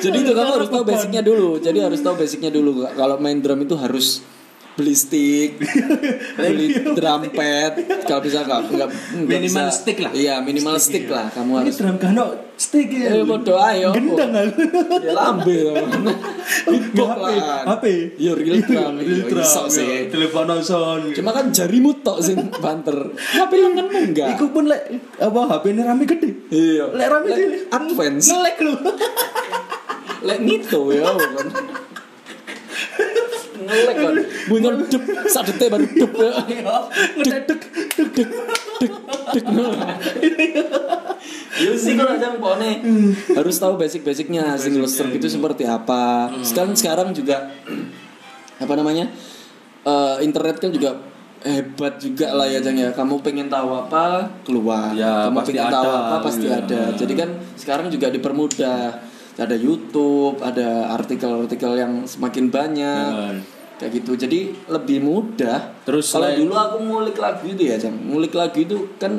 jadi 0.03 0.17
itu 0.17 0.31
kamu 0.31 0.51
harus 0.53 0.69
tahu 0.69 0.83
basicnya 0.83 1.21
dulu 1.21 1.57
jadi 1.57 1.87
harus 1.87 1.99
tahu 1.99 2.15
basicnya 2.15 2.49
dulu 2.49 2.85
kalau 2.91 3.15
main 3.17 3.39
drum 3.39 3.59
itu 3.59 3.75
harus 3.75 4.21
beli 4.77 4.93
stick, 4.93 5.57
beli 6.37 6.69
drum 6.93 7.33
pad, 7.33 7.73
kalau 8.05 8.21
bisa 8.21 8.45
nggak 8.45 8.69
nggak 8.69 8.89
Minimal 9.25 9.65
bisa- 9.65 9.73
stick 9.73 9.97
lah. 9.97 10.13
Iya 10.13 10.37
minimal 10.37 10.77
stick, 10.77 11.09
lah, 11.09 11.33
kamu 11.33 11.49
Ini 11.49 11.57
harus. 11.65 11.75
drum 11.81 11.97
kano 11.97 12.25
stick 12.53 12.93
ya. 12.93 13.09
Eh, 13.09 13.25
bodoh 13.25 13.57
ayo. 13.57 13.89
Gendang 13.89 14.37
aku. 14.37 14.61
Ya 15.01 15.17
lambe 15.17 15.57
HP, 16.65 16.97
lah. 16.97 17.61
HP. 17.67 17.85
Ya 18.17 18.31
real 18.33 18.57
drum. 18.59 18.93
Real 18.97 19.19
Ya, 19.19 19.25
drum, 19.25 19.43
iso 19.43 19.61
ya. 19.63 19.69
sih. 19.69 19.91
Telepon 20.07 20.49
son. 20.61 21.01
Cuma 21.11 21.29
kan 21.31 21.49
jarimu 21.49 22.01
tok 22.01 22.17
sing 22.19 22.37
banter. 22.55 23.13
Tapi 23.13 23.55
lenganmu 23.57 23.99
enggak. 24.07 24.27
Iku 24.33 24.49
pun 24.49 24.65
lek 24.65 24.81
apa 25.15 25.39
HP 25.47 25.63
ini 25.69 25.81
rame 25.81 26.03
gede. 26.03 26.29
Iya. 26.49 26.85
Lek 26.91 27.07
rame 27.07 27.27
Lek 27.27 27.37
cilik. 27.37 27.61
advance. 27.69 28.25
Ngelek 28.27 28.57
lu. 28.59 28.73
Lek 30.23 30.39
ngito 30.41 30.81
ya 30.89 31.01
kan. 31.05 31.47
Ngelek 33.57 33.95
kan. 33.95 34.13
Bunyi 34.47 34.67
dep 34.87 35.03
sadete 35.27 35.65
baru 35.67 35.85
dep. 35.85 36.11
Ngedek 37.17 37.59
Dek 37.59 37.61
dek 37.93 38.09
dek 38.15 38.29
dek. 38.81 38.93
Ya 41.57 41.73
sih 41.73 41.97
kalau 41.97 42.13
ada 42.13 42.37
pokoknya 42.37 42.85
harus 43.33 43.57
tahu 43.57 43.81
basic-basicnya 43.81 44.53
single 44.61 44.85
stroke 44.85 45.17
itu 45.17 45.25
seperti 45.25 45.65
apa. 45.65 46.29
Sekarang 46.45 46.77
sekarang 46.77 47.09
juga 47.17 47.49
apa 48.61 48.73
namanya? 48.77 49.09
eh, 49.87 50.15
internet 50.21 50.59
kan 50.59 50.69
juga 50.69 50.99
hebat 51.47 51.95
juga 52.01 52.33
lah 52.35 52.47
ya 52.49 52.59
Jang 52.59 52.77
ya. 52.77 52.91
Kamu 52.91 53.23
pengen 53.23 53.47
tahu 53.47 53.87
apa 53.87 54.27
keluar. 54.43 54.91
Ya, 54.93 55.29
Kamu 55.29 55.41
pengen 55.47 55.69
tahu 55.71 55.89
ada, 55.89 56.01
apa 56.11 56.17
pasti 56.27 56.45
iya. 56.49 56.59
ada. 56.61 56.81
Jadi 56.93 57.13
kan 57.15 57.29
sekarang 57.55 57.87
juga 57.89 58.11
dipermudah. 58.11 59.15
Ada 59.37 59.53
YouTube, 59.53 60.41
ada 60.41 60.97
artikel-artikel 60.97 61.77
yang 61.77 62.09
semakin 62.09 62.49
banyak. 62.49 63.09
Benar. 63.13 63.56
Kayak 63.77 63.91
gitu. 64.01 64.11
Jadi 64.17 64.39
lebih 64.67 64.97
mudah. 65.01 65.77
Terus 65.85 66.09
kalau 66.09 66.29
dulu 66.33 66.53
aku 66.53 66.77
ngulik 66.81 67.17
lagu 67.17 67.45
itu 67.45 67.63
ya, 67.63 67.77
Jang. 67.77 67.93
Ngulik 67.93 68.33
lagu 68.33 68.57
itu 68.57 68.75
kan 68.97 69.13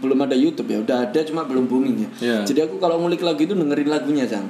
belum 0.00 0.18
ada 0.24 0.32
YouTube 0.34 0.72
ya. 0.72 0.78
Udah 0.80 0.98
ada 1.08 1.20
cuma 1.22 1.44
belum 1.44 1.68
booming 1.68 1.96
ya. 2.00 2.08
Iya. 2.18 2.38
Jadi 2.48 2.60
aku 2.64 2.80
kalau 2.80 2.96
ngulik 2.98 3.20
lagu 3.20 3.38
itu 3.38 3.52
dengerin 3.52 3.88
lagunya, 3.88 4.24
Jang. 4.24 4.48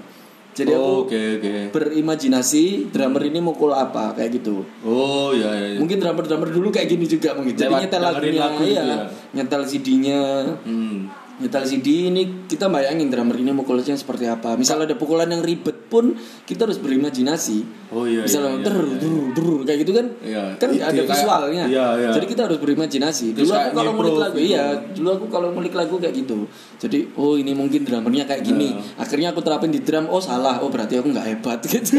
Jadi 0.53 0.69
Oh, 0.77 1.09
aku 1.09 1.09
Oke 1.09 1.41
oke. 1.41 1.53
berimajinasi 1.73 2.93
drummer 2.93 3.25
ini 3.25 3.41
mukul 3.41 3.73
apa 3.73 4.13
kayak 4.13 4.37
gitu. 4.37 4.61
Oh 4.85 5.33
ya 5.33 5.49
ya. 5.49 5.67
ya. 5.75 5.79
Mungkin 5.81 5.97
drummer-drummer 5.97 6.53
dulu 6.53 6.69
kayak 6.69 6.93
gini 6.93 7.09
juga 7.09 7.33
mungkin. 7.33 7.57
Jadi 7.57 7.73
Lewat 7.73 7.81
nyetel 7.89 8.03
lagunya, 8.05 8.43
lagu 8.45 8.61
gitu 8.61 8.77
ya. 8.77 8.97
nyetel 9.33 9.63
CD-nya. 9.65 10.21
Hmm. 10.61 11.09
Nyetel 11.43 11.65
CD 11.67 11.87
ini 12.07 12.47
kita 12.47 12.67
bayangin 12.67 13.11
drummer 13.11 13.35
ini 13.35 13.51
mukulnya 13.51 13.93
seperti 13.93 14.25
apa. 14.25 14.55
Misal 14.55 14.79
ada 14.79 14.95
pukulan 14.95 15.27
yang 15.27 15.43
ribet 15.43 15.91
pun 15.91 16.15
kita 16.47 16.65
harus 16.65 16.79
berimajinasi. 16.79 17.91
Oh 17.91 18.07
iya. 18.07 18.23
Misalnya 18.23 18.55
iya, 18.55 18.63
der, 18.63 18.73
iya, 18.73 18.87
iya. 18.87 18.97
der, 18.97 19.15
der, 19.35 19.47
kayak 19.63 19.79
gitu 19.81 19.93
kan 19.93 20.07
Iya. 20.23 20.45
kan 20.55 20.69
nggak 20.71 20.89
ada 20.89 21.03
visualnya. 21.05 21.65
iya, 21.67 21.87
iya. 21.99 22.11
Jadi 22.13 22.27
kita 22.27 22.47
harus 22.47 22.57
berimajinasi. 22.57 23.27
Terus 23.35 23.51
Dulu 23.51 23.59
aku 23.59 23.71
kalau 23.75 23.93
ngulik 23.93 24.17
lagu 24.17 24.37
gitu. 24.39 24.49
iya, 24.49 24.65
dulu 24.95 25.09
aku 25.11 25.27
kalau 25.29 25.49
ngulik 25.51 25.75
lagu 25.75 25.95
kayak 25.99 26.15
gitu. 26.17 26.39
Jadi 26.79 26.99
oh 27.15 27.35
ini 27.35 27.53
mungkin 27.53 27.83
drummernya 27.83 28.25
kayak 28.25 28.43
gini. 28.43 28.71
Iya. 28.71 29.03
Akhirnya 29.03 29.29
aku 29.31 29.43
terapin 29.43 29.69
di 29.69 29.83
drum. 29.83 30.07
Oh 30.07 30.23
salah. 30.23 30.63
Oh 30.63 30.71
berarti 30.71 30.97
aku 30.97 31.11
nggak 31.11 31.27
hebat 31.27 31.59
gitu. 31.69 31.99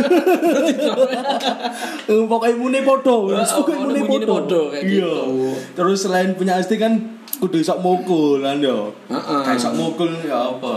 Pokoknya 2.32 2.54
imune 2.54 2.80
podo. 2.82 3.30
Ya, 3.30 3.44
Pokoknya 3.44 4.00
imune 4.00 4.26
podo. 4.26 4.62
kayak 4.72 4.84
Iya. 4.86 5.04
gitu. 5.04 5.52
Terus 5.76 5.98
selain 6.00 6.34
punya 6.34 6.56
asti 6.56 6.76
kan 6.76 7.22
kudu 7.44 7.60
iso 7.60 7.76
mukul 7.84 8.40
kan 8.40 8.64
yo. 8.64 8.96
Heeh. 9.12 9.40
Kayak 9.44 9.60
iso 9.60 9.70
mukul 9.76 10.16
ya 10.24 10.48
apa? 10.48 10.76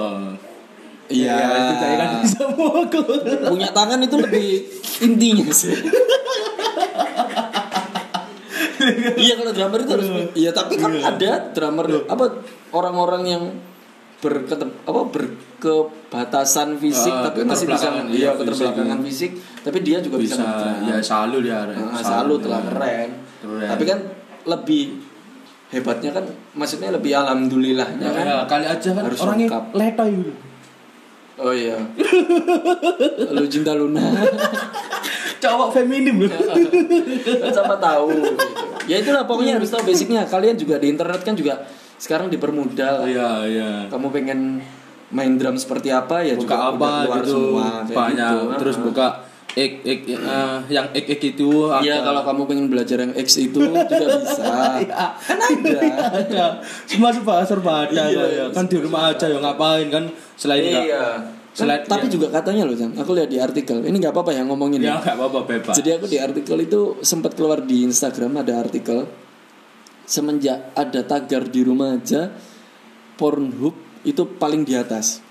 Iya. 1.07 1.39
Ya, 1.39 1.59
kita 1.71 1.87
kan 1.95 2.11
bisa 2.27 2.43
mukul. 2.51 3.07
punya 3.55 3.71
tangan 3.71 4.03
itu 4.03 4.17
lebih 4.19 4.67
intinya 5.07 5.47
sih. 5.55 5.79
iya 9.19 9.35
kalau 9.35 9.51
drummer 9.51 9.81
itu 9.83 9.93
harus 9.99 10.09
iya 10.39 10.51
tapi 10.55 10.79
kan 10.79 10.95
ada 10.95 11.51
drummer 11.51 12.07
apa 12.07 12.39
orang-orang 12.71 13.23
yang 13.27 13.43
berketem 14.23 14.71
apa 14.87 15.01
berkebatasan 15.11 16.79
fisik 16.81 17.13
Ah, 17.13 17.31
tapi 17.31 17.45
masih 17.45 17.67
bisa 17.67 17.89
iya 18.11 18.31
iya, 18.31 18.31
keterbelakangan 18.35 19.01
fisik 19.05 19.37
tapi 19.61 19.79
dia 19.83 19.99
juga 20.01 20.23
bisa, 20.23 20.39
Bisa 20.39 20.87
ya 20.87 20.97
selalu 21.03 21.37
dia. 21.45 21.67
Nah, 21.67 22.01
selalu 22.01 22.35
telah 22.41 22.61
keren. 22.63 23.11
Keren. 23.43 23.69
tapi 23.75 23.85
kan 23.85 23.99
lebih 24.47 25.06
hebatnya 25.67 26.11
kan 26.15 26.25
maksudnya 26.55 26.95
lebih 26.95 27.11
alhamdulillahnya 27.13 28.07
Ya, 28.07 28.13
kan 28.15 28.25
ya, 28.25 28.37
kali 28.47 28.65
aja 28.65 28.91
kan 28.95 29.03
Harus 29.03 29.19
orangnya 29.19 29.47
lengkap. 29.51 29.65
letoy 29.75 30.15
oh 31.37 31.53
iya 31.53 31.77
lu 33.31 33.45
cinta 33.47 33.73
Luna 33.75 34.03
Cowok 35.37 35.69
feminim 35.69 36.25
loh. 36.25 36.33
kan 36.33 37.53
sama 37.53 37.77
tahu 37.77 38.09
gitu. 38.09 38.33
ya 38.91 38.97
itulah 39.05 39.29
pokoknya 39.29 39.61
harus 39.61 39.69
tahu 39.69 39.85
basicnya 39.85 40.25
kalian 40.25 40.57
juga 40.57 40.81
di 40.81 40.89
internet 40.89 41.21
kan 41.21 41.37
juga 41.37 41.61
sekarang 42.01 42.33
dipermudah 42.33 43.05
lah. 43.05 43.05
Iya, 43.05 43.31
iya. 43.45 43.71
kamu 43.93 44.17
pengen 44.17 44.65
main 45.13 45.37
drum 45.37 45.61
seperti 45.61 45.93
apa 45.93 46.25
ya 46.25 46.35
buka 46.35 46.41
juga 46.41 46.57
udah 46.57 46.73
apa 46.73 46.89
keluar 47.05 47.21
gitu 47.21 47.31
semua, 47.37 47.67
banyak 47.85 48.33
gitu. 48.33 48.47
terus 48.65 48.77
buka 48.81 49.07
ek 49.57 49.73
ek 49.83 50.01
eh, 50.05 50.59
yang 50.69 50.93
ek 50.93 51.17
ek 51.17 51.23
itu 51.33 51.49
Iya 51.81 52.05
kalau 52.05 52.21
kamu 52.23 52.43
pengen 52.45 52.67
belajar 52.69 53.01
yang 53.01 53.17
X 53.17 53.41
itu 53.41 53.57
juga 53.57 53.89
bisa. 54.21 54.45
Kan 54.85 55.39
ada. 55.41 55.81
Ada. 56.13 56.45
Semua 56.85 57.09
serba 57.11 57.41
serba 57.43 57.73
ada 57.89 58.05
Iya, 58.05 58.25
ya. 58.29 58.45
kan 58.53 58.69
di 58.69 58.77
rumah 58.77 59.11
aja 59.11 59.25
ya 59.27 59.41
ngapain 59.41 59.89
kan? 59.89 60.05
Selain 60.37 60.61
iya. 60.61 61.25
Selain- 61.57 61.89
Kan, 61.89 61.89
tapi 61.89 62.07
iya. 62.07 62.13
juga 62.13 62.27
katanya 62.29 62.69
loh 62.69 62.77
Jang. 62.77 62.93
Aku 63.01 63.17
lihat 63.17 63.33
di 63.33 63.41
artikel. 63.41 63.81
Ini 63.81 63.97
nggak 63.97 64.13
apa-apa 64.13 64.37
ya 64.37 64.45
ngomongin 64.45 64.85
ya 64.85 64.93
ya. 64.93 64.95
nggak 65.01 65.17
apa-apa 65.17 65.41
bebas. 65.49 65.73
Jadi 65.73 65.89
aku 65.97 66.05
di 66.05 66.21
artikel 66.21 66.57
itu 66.61 66.81
sempat 67.01 67.33
keluar 67.33 67.65
di 67.65 67.89
Instagram 67.89 68.37
ada 68.45 68.61
artikel. 68.61 69.09
Semenjak 70.05 70.71
ada 70.77 71.01
tagar 71.03 71.49
di 71.49 71.67
rumah 71.67 71.97
aja 71.97 72.29
Pornhub 73.17 73.75
itu 74.05 74.23
paling 74.37 74.63
di 74.63 74.77
atas. 74.77 75.25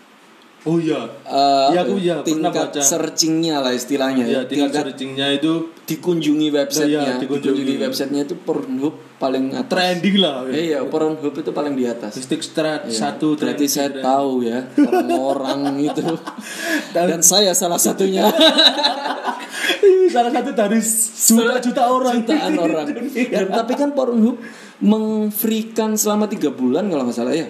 Oh 0.65 0.77
iya 0.77 1.01
Iya, 1.25 1.77
apa 1.77 1.81
aku 1.83 1.95
ya, 1.95 2.01
iya, 2.01 2.15
pernah 2.17 2.25
tingkat 2.49 2.67
baca. 2.69 2.81
searchingnya 2.81 3.55
lah 3.59 3.71
istilahnya 3.71 4.23
ya 4.23 4.33
ya. 4.35 4.41
tingkat 4.43 4.49
Tingkat 4.49 4.83
searchingnya 4.83 5.27
itu 5.31 5.53
dikunjungi 5.83 6.47
websitenya, 6.49 6.89
Iya, 6.97 7.13
dikunjungi. 7.17 7.61
dikunjungi 7.61 7.75
websitenya 7.79 8.21
itu 8.23 8.35
Pornhub 8.37 8.93
paling 9.15 9.45
atas. 9.51 9.69
trending 9.69 10.17
lah 10.17 10.35
Eh, 10.47 10.63
Iya, 10.67 10.79
Pornhub 10.83 11.31
itu 11.31 11.51
paling 11.51 11.73
di 11.73 11.85
atas. 11.85 12.17
stick 12.17 12.41
strat 12.41 12.85
Iya. 12.85 12.97
satu 13.13 13.33
Berarti 13.35 13.65
saya 13.65 13.89
trending. 13.89 14.03
tahu 14.03 14.31
ya 14.41 14.59
orang-orang 14.75 15.61
itu 15.87 16.01
dan 16.91 17.21
saya 17.21 17.53
salah 17.53 17.77
satunya 17.77 18.25
salah 20.07 20.31
satu 20.31 20.51
dari 20.51 20.79
juta-juta 20.79 21.83
orang 21.85 22.15
jutaan 22.17 22.53
orang. 22.55 22.85
Dan, 23.11 23.45
tapi 23.57 23.73
kan 23.75 23.91
Pornhub 23.91 24.37
mengfreekan 24.79 25.93
selama 25.93 26.25
tiga 26.25 26.49
bulan 26.49 26.87
kalau 26.87 27.05
nggak 27.05 27.13
salah 27.13 27.33
ya. 27.33 27.47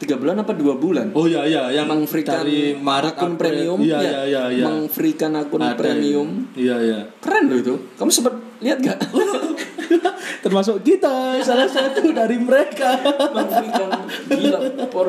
Tiga 0.00 0.16
bulan 0.16 0.40
apa 0.40 0.56
dua 0.56 0.80
bulan? 0.80 1.12
oh 1.12 1.28
iya 1.28 1.44
iya 1.44 1.62
yang 1.76 1.84
mengfreekan 1.84 2.40
dari 2.40 2.72
Maret 2.72 3.20
akun 3.20 3.36
April. 3.36 3.40
premium 3.52 3.78
iya 3.84 3.98
ya. 4.00 4.00
iya 4.00 4.20
iya 4.24 4.42
iya 4.48 4.64
Mengfreekan 4.64 5.32
akun 5.36 5.60
Ada, 5.60 5.76
premium. 5.76 6.28
iya 6.56 6.76
iya 6.80 7.00
Keren 7.20 7.52
loh 7.52 7.58
itu. 7.60 7.74
Kamu 8.00 8.08
sempat 8.08 8.32
lihat 8.64 8.80
gak? 8.80 8.96
termasuk 10.44 10.80
kita 10.80 11.36
salah 11.44 11.68
satu 11.68 12.16
dari 12.16 12.40
mereka 12.40 12.96
mengfreekan 13.28 13.90
gila. 14.24 14.58
Pak. 14.88 15.04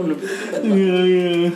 Iya 0.67 0.97
iya. 1.07 1.49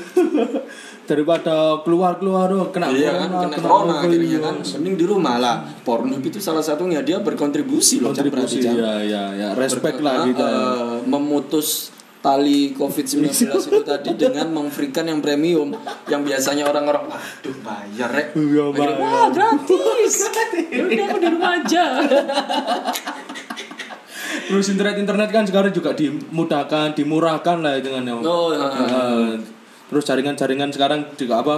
Daripada 1.05 1.85
keluar 1.85 2.17
keluar 2.17 2.49
oh, 2.49 2.73
kena 2.73 2.89
Iya 2.89 3.13
kan, 3.13 3.29
kena 3.45 3.57
corona 3.61 3.93
COVID, 4.01 4.09
akhirnya 4.09 4.39
kan. 4.41 4.55
Mending 4.79 4.95
di 4.97 5.05
rumah 5.05 5.35
lah. 5.37 5.55
Pornhub 5.85 6.23
itu 6.23 6.41
salah 6.41 6.65
satunya 6.65 7.03
dia 7.05 7.21
berkontribusi 7.21 8.01
loh. 8.01 8.09
Kontribusi 8.09 8.57
Jam. 8.63 8.73
ya 8.73 9.03
ya 9.05 9.23
ya 9.37 9.47
respect 9.53 10.01
lah 10.01 10.25
kita. 10.25 10.41
eh, 10.49 10.95
memutus 11.05 11.93
tali 12.25 12.73
COVID-19 12.73 13.21
itu 13.37 13.79
tadi 13.85 14.09
dengan 14.17 14.49
memfreekan 14.49 15.05
yang 15.05 15.21
premium 15.21 15.69
yang 16.09 16.25
biasanya 16.25 16.65
orang-orang 16.65 17.05
aduh 17.13 17.53
bayar 17.61 18.09
rek. 18.09 18.33
Iya, 18.33 18.73
Akhirnya, 18.73 18.97
bayar. 18.97 18.97
wah 18.97 19.27
gratis. 19.29 20.13
Udah 20.73 21.05
aku 21.05 21.17
di 21.21 21.27
rumah 21.29 21.51
aja. 21.61 21.85
Terus 24.45 24.65
internet 24.73 24.97
internet 24.97 25.29
kan 25.29 25.45
sekarang 25.45 25.69
juga 25.69 25.93
dimudahkan, 25.93 26.97
dimurahkan 26.97 27.57
lah 27.61 27.77
dengan 27.77 28.03
yang. 28.09 28.19
oh 28.25 28.49
eh, 28.49 28.61
Eh, 28.61 29.33
terus 29.93 30.03
jaringan-jaringan 30.09 30.73
sekarang 30.73 31.05
juga 31.13 31.45
apa 31.45 31.55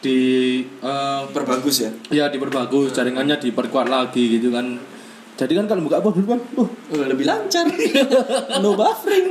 di 0.00 0.18
eh, 0.64 1.22
berbagus 1.28 1.76
ya? 1.84 1.90
Ya 2.08 2.24
diperbagus. 2.32 2.96
Jaringannya 2.96 3.36
diperkuat 3.36 3.92
lagi 3.92 4.40
gitu 4.40 4.48
kan. 4.48 4.95
Jadi 5.36 5.52
kan 5.52 5.64
kalau 5.66 5.84
buka 5.84 6.00
apa 6.00 6.08
dulu 6.10 6.26
kan, 6.28 6.40
Oh, 6.56 6.68
lebih 6.96 7.24
lancar 7.24 7.68
no 8.64 8.72
buffering 8.72 9.28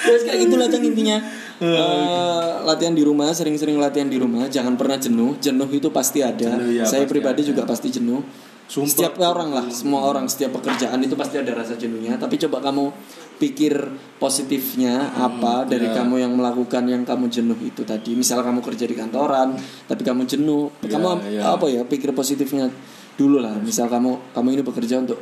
terus 0.00 0.22
kayak 0.24 0.38
gitulah 0.40 0.66
Cang, 0.66 0.82
intinya 0.82 1.18
Eh, 1.60 2.50
latihan 2.64 2.96
di 2.96 3.04
rumah, 3.04 3.36
sering-sering 3.36 3.76
latihan 3.76 4.08
di 4.08 4.16
rumah, 4.16 4.48
jangan 4.48 4.80
pernah 4.80 4.96
jenuh. 4.96 5.36
Jenuh 5.36 5.68
itu 5.68 5.92
pasti 5.92 6.24
ada. 6.24 6.56
Jenuh, 6.56 6.72
ya, 6.72 6.88
Saya 6.88 7.04
pasti 7.04 7.12
pribadi 7.12 7.44
ada. 7.44 7.48
juga 7.52 7.62
pasti 7.68 7.92
jenuh. 7.92 8.24
Sumpah. 8.64 8.88
Setiap 8.88 9.20
orang 9.20 9.52
lah, 9.52 9.66
semua 9.68 10.08
orang, 10.08 10.24
setiap 10.24 10.56
pekerjaan 10.56 10.96
itu 11.04 11.12
pasti 11.20 11.36
ada 11.36 11.52
rasa 11.52 11.76
jenuhnya. 11.76 12.16
Tapi 12.16 12.40
coba 12.40 12.64
kamu 12.64 12.88
pikir 13.36 13.76
positifnya 14.16 15.12
apa 15.12 15.68
dari 15.68 15.92
ya. 15.92 16.00
kamu 16.00 16.24
yang 16.24 16.32
melakukan 16.32 16.88
yang 16.88 17.04
kamu 17.04 17.28
jenuh 17.28 17.60
itu 17.60 17.84
tadi. 17.84 18.16
Misal 18.16 18.40
kamu 18.40 18.64
kerja 18.64 18.88
di 18.88 18.96
kantoran, 18.96 19.52
tapi 19.84 20.00
kamu 20.00 20.24
jenuh, 20.24 20.72
Ya, 20.80 20.96
kamu 20.96 21.06
ya. 21.28 21.60
apa 21.60 21.68
ya? 21.68 21.84
Pikir 21.84 22.16
positifnya 22.16 22.72
dulu 23.20 23.44
lah. 23.44 23.52
Misal 23.60 23.92
kamu 23.92 24.32
kamu 24.32 24.48
ini 24.56 24.62
bekerja 24.64 25.04
untuk 25.04 25.20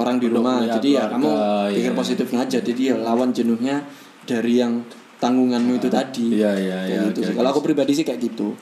orang 0.00 0.16
di 0.16 0.26
rumah, 0.32 0.64
ya, 0.64 0.80
jadi 0.80 0.88
ya 0.88 1.04
kamu 1.12 1.28
keluarga, 1.28 1.76
pikir 1.76 1.92
ya. 1.92 1.96
positifnya 1.96 2.38
aja. 2.48 2.58
Jadi 2.64 2.82
ya 2.88 2.96
lawan 2.96 3.30
jenuhnya 3.36 3.84
dari 4.24 4.64
yang 4.64 4.80
tanggunganmu 5.20 5.76
itu 5.76 5.88
tadi. 5.92 6.40
Iya, 6.40 6.52
iya, 6.56 6.78
iya, 6.88 7.00
gitu 7.12 7.20
oke. 7.28 7.36
Kalau 7.36 7.48
aku 7.52 7.60
pribadi 7.60 7.92
sih 7.92 8.04
kayak 8.08 8.20
gitu. 8.24 8.56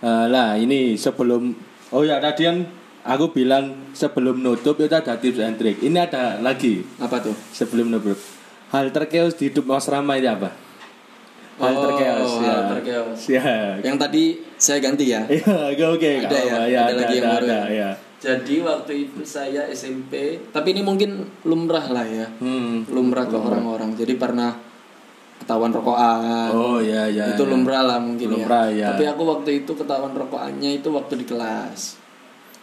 Eh, 0.00 0.26
lah 0.32 0.56
ini 0.56 0.96
sebelum 0.96 1.52
oh 1.92 2.02
ya 2.02 2.20
tadi 2.20 2.44
kan 2.48 2.56
aku 3.04 3.32
bilang 3.36 3.92
sebelum 3.92 4.40
nutup 4.40 4.80
itu 4.80 4.92
ada 4.96 5.20
tips 5.20 5.40
and 5.44 5.56
trick. 5.60 5.76
Ini 5.84 6.08
ada 6.08 6.40
lagi 6.40 6.80
Apa 6.98 7.20
tuh? 7.20 7.36
sebelum 7.52 7.92
nutup. 7.92 8.16
Hal 8.72 8.90
terkeos 8.90 9.38
di 9.38 9.52
hidup 9.52 9.70
Mas 9.70 9.86
Rama 9.86 10.18
itu 10.18 10.26
apa? 10.26 10.63
Oh, 11.54 11.70
terkeos 11.70 12.32
ya. 12.42 12.50
hal 12.50 12.60
terkeos. 12.74 13.20
Ya. 13.30 13.52
Yang 13.78 13.96
tadi 14.02 14.24
saya 14.58 14.78
ganti 14.82 15.04
ya. 15.06 15.22
Iya, 15.30 15.70
oke 15.70 15.84
oke. 15.98 16.10
Ada 16.26 16.34
ya? 16.34 16.42
apa-apa. 16.50 16.82
Ada 16.82 16.94
lagi 16.98 17.14
yang 17.14 17.26
ada, 17.26 17.34
baru 17.38 17.46
ada, 17.46 17.58
ya? 17.58 17.64
ya. 17.70 17.90
Jadi 18.24 18.54
waktu 18.64 18.92
itu 19.04 19.20
saya 19.28 19.68
SMP, 19.68 20.40
tapi 20.48 20.72
ini 20.72 20.80
mungkin 20.80 21.28
lumrah 21.44 21.84
lah 21.92 22.08
ya. 22.08 22.26
Hmm. 22.40 22.88
Lumrah 22.88 23.28
ke 23.28 23.36
orang-orang. 23.36 23.92
Jadi 23.94 24.16
pernah 24.16 24.56
ketahuan 25.44 25.70
rokokan. 25.76 26.50
Oh 26.56 26.80
ya 26.80 27.04
ya. 27.12 27.36
itu 27.36 27.44
ya. 27.44 27.50
lumrah 27.52 27.82
lah 27.84 27.98
mungkin 28.00 28.32
Lumrah, 28.32 28.72
ya. 28.72 28.88
ya. 28.88 28.88
Tapi 28.96 29.04
aku 29.12 29.22
waktu 29.28 29.50
itu 29.62 29.72
ketahuan 29.76 30.16
rokokannya 30.16 30.80
itu 30.80 30.88
waktu 30.88 31.20
di 31.20 31.26
kelas. 31.28 32.03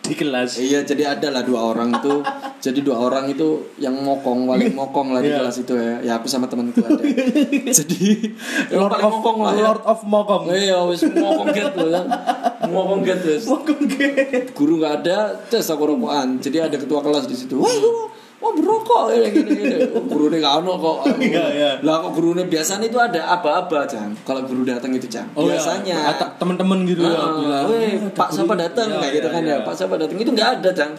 Di 0.01 0.13
kelas. 0.17 0.57
Iya, 0.57 0.81
jadi 0.81 1.13
ada 1.13 1.29
lah 1.29 1.43
dua 1.45 1.71
orang 1.71 1.93
itu. 1.93 2.25
jadi 2.61 2.77
dua 2.81 2.97
orang 3.01 3.25
itu 3.25 3.73
yang 3.77 3.97
mokong, 3.97 4.45
paling 4.45 4.73
mokong 4.73 5.13
lah 5.13 5.21
di 5.21 5.29
Iya. 5.29 5.41
kelas 5.41 5.57
itu 5.61 5.73
ya. 5.73 5.95
Ya 6.01 6.11
aku 6.17 6.29
sama 6.29 6.45
temanku 6.45 6.81
ada. 6.81 7.01
jadi 7.81 8.05
Lord 8.73 8.97
of 8.97 9.13
mokong 9.17 9.37
lah 9.41 9.53
ya. 9.53 9.63
Lord 9.65 9.83
of 9.85 9.99
Mokong. 10.03 10.43
Iya, 10.49 10.77
wis 10.85 11.01
ngomong 11.05 11.47
get 11.49 11.73
loh 11.73 11.89
kan. 11.89 12.05
Ngomong 12.69 12.99
get 13.01 13.21
wis. 13.21 13.45
Mokong 13.45 13.81
get. 13.89 14.53
Guru 14.53 14.77
nggak 14.77 15.05
ada, 15.05 15.37
tes 15.49 15.65
aku 15.69 15.89
rokokan. 15.89 16.37
Jadi 16.37 16.57
ada 16.61 16.75
ketua 16.77 17.01
kelas 17.01 17.25
di 17.25 17.33
situ. 17.37 17.57
Wah, 17.57 17.69
guru, 18.41 18.49
mau 18.49 18.81
berokok 18.81 19.03
gini 19.13 19.29
gini 19.29 19.51
gini. 19.53 19.77
Oh, 19.93 20.03
guru 20.09 20.23
ini 20.33 20.37
nggak 20.41 20.55
ono 20.65 20.73
kok. 20.81 20.97
Iya, 21.21 21.45
iya. 21.53 21.71
Lah 21.85 22.01
kok 22.01 22.11
guru 22.17 22.33
ini 22.33 22.43
biasanya 22.49 22.89
itu 22.89 22.97
ada 22.97 23.21
aba-aba 23.37 23.85
jang. 23.85 24.17
Kalau 24.25 24.41
guru 24.49 24.65
datang 24.65 24.89
itu 24.97 25.05
jang. 25.05 25.29
Oh, 25.37 25.45
ya. 25.45 25.55
biasanya. 25.55 26.17
Ata- 26.17 26.33
teman-teman 26.41 26.81
gitu 26.89 27.05
ya 27.05 27.13
bilang. 27.13 27.65
"Weh, 27.69 27.77
"Eh, 27.77 27.93
ada 28.01 28.17
Pak 28.17 28.29
siapa 28.33 28.53
guru." 28.57 28.63
datang 28.65 28.87
Iya, 28.89 28.97
kayak 28.97 29.13
gitu 29.13 29.27
iya, 29.29 29.35
kan 29.37 29.41
iya. 29.45 29.53
ya. 29.53 29.65
Pak 29.65 29.73
siapa 29.77 29.93
datang 30.01 30.17
itu 30.17 30.31
nggak 30.33 30.49
ada 30.59 30.69
jang. 30.73 30.91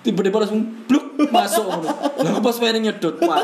Tiba-tiba 0.00 0.36
langsung 0.40 0.60
bluk 0.88 1.06
masuk. 1.28 1.66
Lah 2.24 2.28
aku 2.32 2.40
pas 2.40 2.56
pengen 2.56 2.88
nyedot. 2.88 3.14
Gila. 3.20 3.36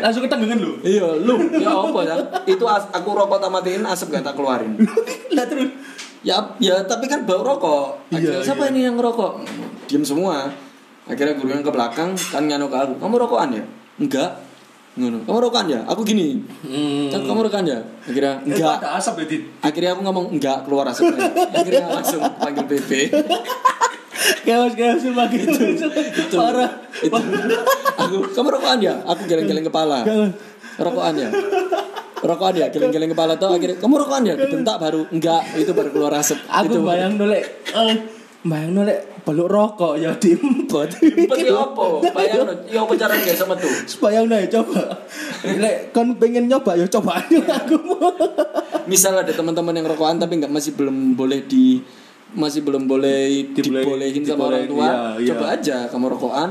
Langsung 0.00 0.22
ketanggungan 0.24 0.58
lu. 0.58 0.72
Iya, 0.80 1.20
lu 1.20 1.36
ya 1.60 1.70
apa 1.76 2.00
ya? 2.08 2.16
Itu 2.48 2.64
aku 2.66 3.08
rokok 3.12 3.36
tak 3.36 3.52
matiin, 3.52 3.84
asap 3.84 4.16
gak 4.16 4.24
tak 4.24 4.34
keluarin. 4.34 4.80
Lah 5.36 5.44
terus. 5.44 5.68
Ya, 6.24 6.40
ya 6.56 6.80
tapi 6.88 7.04
kan 7.04 7.28
bau 7.28 7.44
rokok. 7.44 8.08
Iya, 8.16 8.40
siapa 8.40 8.64
iya. 8.64 8.72
ini 8.72 8.80
yang 8.88 8.96
ngerokok? 8.96 9.44
Diam 9.84 10.00
semua. 10.00 10.48
Akhirnya 11.04 11.34
guru 11.36 11.50
yang 11.50 11.60
ke 11.60 11.68
belakang 11.68 12.10
kan 12.16 12.42
nganu 12.42 12.66
ke 12.66 12.76
aku. 12.76 12.94
Kamu 12.96 13.14
rokokan 13.18 13.52
ya? 13.52 13.64
Enggak. 13.96 14.40
Ngono. 14.94 15.20
Kamu 15.22 15.38
rokokan 15.42 15.66
ya? 15.68 15.80
Aku 15.84 16.00
gini. 16.00 16.40
Hmm. 16.62 17.08
"Cak, 17.08 17.22
Kamu 17.22 17.44
rokokan 17.44 17.66
ya? 17.66 17.78
Akhirnya 18.02 18.40
Itu 18.40 18.56
enggak. 18.56 18.74
ada 18.80 18.88
asap 18.96 19.14
ya. 19.20 19.26
Akhirnya 19.60 19.90
aku 19.92 20.00
ngomong 20.02 20.26
enggak 20.32 20.64
keluar 20.64 20.88
asapnya. 20.88 21.28
Akhirnya 21.50 21.84
langsung 21.90 22.20
panggil 22.36 22.64
PP. 22.64 22.90
Chaos 24.44 24.72
chaos 24.72 25.00
cuma 25.00 25.24
gitu. 25.28 25.52
itu 25.76 26.36
Parah. 26.36 26.70
itu 26.96 27.12
aku 27.94 28.16
kamu 28.32 28.48
rokokan 28.50 28.78
ya 28.78 28.94
aku 29.04 29.24
geleng-geleng 29.24 29.64
kepala 29.64 30.00
rokokan 30.76 31.14
ya 31.16 31.28
rokokan 32.18 32.54
ya 32.54 32.66
geleng-geleng 32.68 33.12
kepala 33.12 33.36
tuh 33.36 33.52
akhirnya 33.52 33.76
kamu 33.76 33.94
rokokan 34.00 34.24
ya 34.24 34.34
dibentak 34.34 34.76
baru 34.80 35.04
enggak 35.12 35.44
itu 35.56 35.72
baru 35.72 35.90
keluar 35.92 36.12
asap 36.16 36.40
Aku 36.46 36.72
itu 36.72 36.78
bayang 36.80 37.16
nolek 37.16 37.44
eh 38.44 38.46
bayang 38.46 38.76
nolek 38.76 38.98
beluk 39.24 39.48
rokok 39.48 39.96
ya 39.96 40.12
diempot. 40.14 40.84
Seperti 40.92 41.48
apa? 41.48 41.84
Bayang 42.12 42.44
ya 42.68 42.84
apa 42.84 42.92
caranya 42.92 43.24
guys 43.24 43.40
sama 43.40 43.56
tuh? 43.56 43.72
Bayang 43.98 44.28
nih 44.28 44.52
coba. 44.52 45.00
Lek 45.48 45.76
kon 45.90 46.20
pengen 46.20 46.44
nyoba 46.44 46.76
ya 46.76 46.84
coba 46.86 47.16
aja 47.20 47.40
aku. 47.56 47.76
Misal 48.84 49.16
ada 49.16 49.32
teman-teman 49.32 49.72
yang 49.72 49.88
rokokan 49.88 50.20
tapi 50.20 50.36
nggak 50.36 50.52
masih 50.52 50.76
belum 50.76 51.16
boleh 51.16 51.40
di 51.42 51.80
masih 52.34 52.60
belum 52.60 52.84
boleh 52.84 53.48
Diboleh- 53.48 53.86
dibolehin 53.86 54.26
sama 54.26 54.50
orang 54.50 54.66
tua, 54.66 54.84
iya, 54.84 54.98
iya. 55.16 55.28
coba 55.30 55.46
aja 55.54 55.76
kamu 55.86 56.06
rokokan 56.10 56.50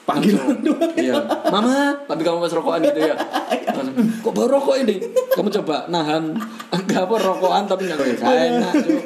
Panggil 0.00 0.34
langsung. 0.34 0.74
Iya. 0.96 1.22
Mama, 1.50 1.94
tapi 2.02 2.22
kamu 2.22 2.40
pas 2.40 2.50
rokokan 2.50 2.82
gitu 2.82 2.98
ya. 2.98 3.14
Langsung, 3.76 3.94
Kok 4.24 4.32
baru 4.34 4.58
rokok 4.58 4.76
ini? 4.82 4.96
Kamu 5.30 5.46
coba 5.52 5.86
nahan 5.86 6.34
enggak 6.74 7.06
apa 7.06 7.14
rokokan 7.14 7.62
tapi 7.68 7.86
enggak 7.86 8.18
kayak 8.18 8.58
enak, 8.58 8.72
Cuk. 8.74 9.02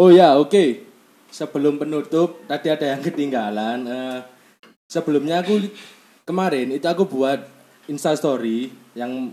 Oh 0.00 0.08
ya, 0.08 0.40
oke. 0.40 0.80
Sebelum 1.28 1.76
penutup, 1.76 2.40
tadi 2.48 2.72
ada 2.72 2.88
yang 2.96 3.04
ketinggalan. 3.04 3.84
Eh, 3.84 4.18
sebelumnya 4.88 5.44
aku 5.44 5.60
kemarin 6.24 6.72
itu 6.72 6.88
aku 6.88 7.04
buat 7.04 7.44
Insta 7.84 8.16
story 8.16 8.72
yang 8.96 9.28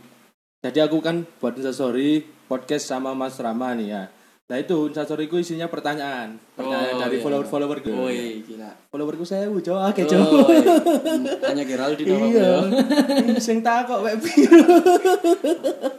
jadi 0.60 0.92
aku 0.92 1.00
kan 1.00 1.24
buat 1.40 1.56
Insta 1.56 1.72
story 1.72 2.20
podcast 2.52 2.84
sama 2.84 3.16
Mas 3.16 3.40
Rama 3.40 3.80
nih 3.80 3.96
ya. 3.96 4.04
Nah 4.48 4.56
itu 4.56 4.88
Insta 4.88 5.04
storyku 5.04 5.36
isinya 5.36 5.68
pertanyaan, 5.68 6.40
pertanyaan 6.56 6.96
Oh, 6.96 7.02
dari 7.04 7.20
iya. 7.20 7.24
follower-follower 7.28 7.84
gue. 7.84 7.92
Woi, 7.92 8.48
gila. 8.48 8.72
Followerku 8.88 9.28
saya 9.28 9.44
coba 9.52 9.92
oke 9.92 10.02
Oh, 10.02 10.08
coba. 10.08 10.40
iya. 10.56 10.76
Hanya 11.52 11.64
Geraldine 11.68 12.08
apa 12.08 12.26
Iya. 12.32 12.48
ya? 13.28 13.40
Sing 13.44 13.60
takok 13.60 14.08
wek 14.08 14.16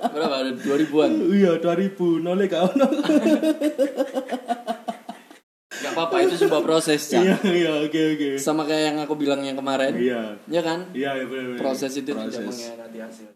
Berapa? 0.09 0.35
Ada 0.41 0.51
2000-an. 0.57 1.11
Iya, 1.29 1.61
2000 1.61 2.25
nolek 2.25 2.49
gak 2.49 2.73
ono. 2.73 2.89
Gak 5.69 5.93
apa-apa 5.93 6.17
itu 6.25 6.35
sebuah 6.41 6.65
proses, 6.65 7.05
Cak. 7.05 7.21
Iya, 7.21 7.37
iya, 7.45 7.73
oke 7.85 8.01
oke. 8.17 8.29
Sama 8.41 8.65
kayak 8.65 8.83
yang 8.89 8.99
aku 8.99 9.15
bilang 9.15 9.45
yang 9.45 9.55
kemarin. 9.55 9.93
Iya. 9.93 10.41
Ya 10.49 10.65
kan? 10.65 10.89
Iya, 10.91 11.11
iya 11.15 11.25
benar. 11.29 11.61
Proses 11.61 11.93
itu 11.95 12.09
tidak 12.09 12.33
Proses. 12.33 12.49
mengkhianati 12.49 12.99
hasil. 12.99 13.29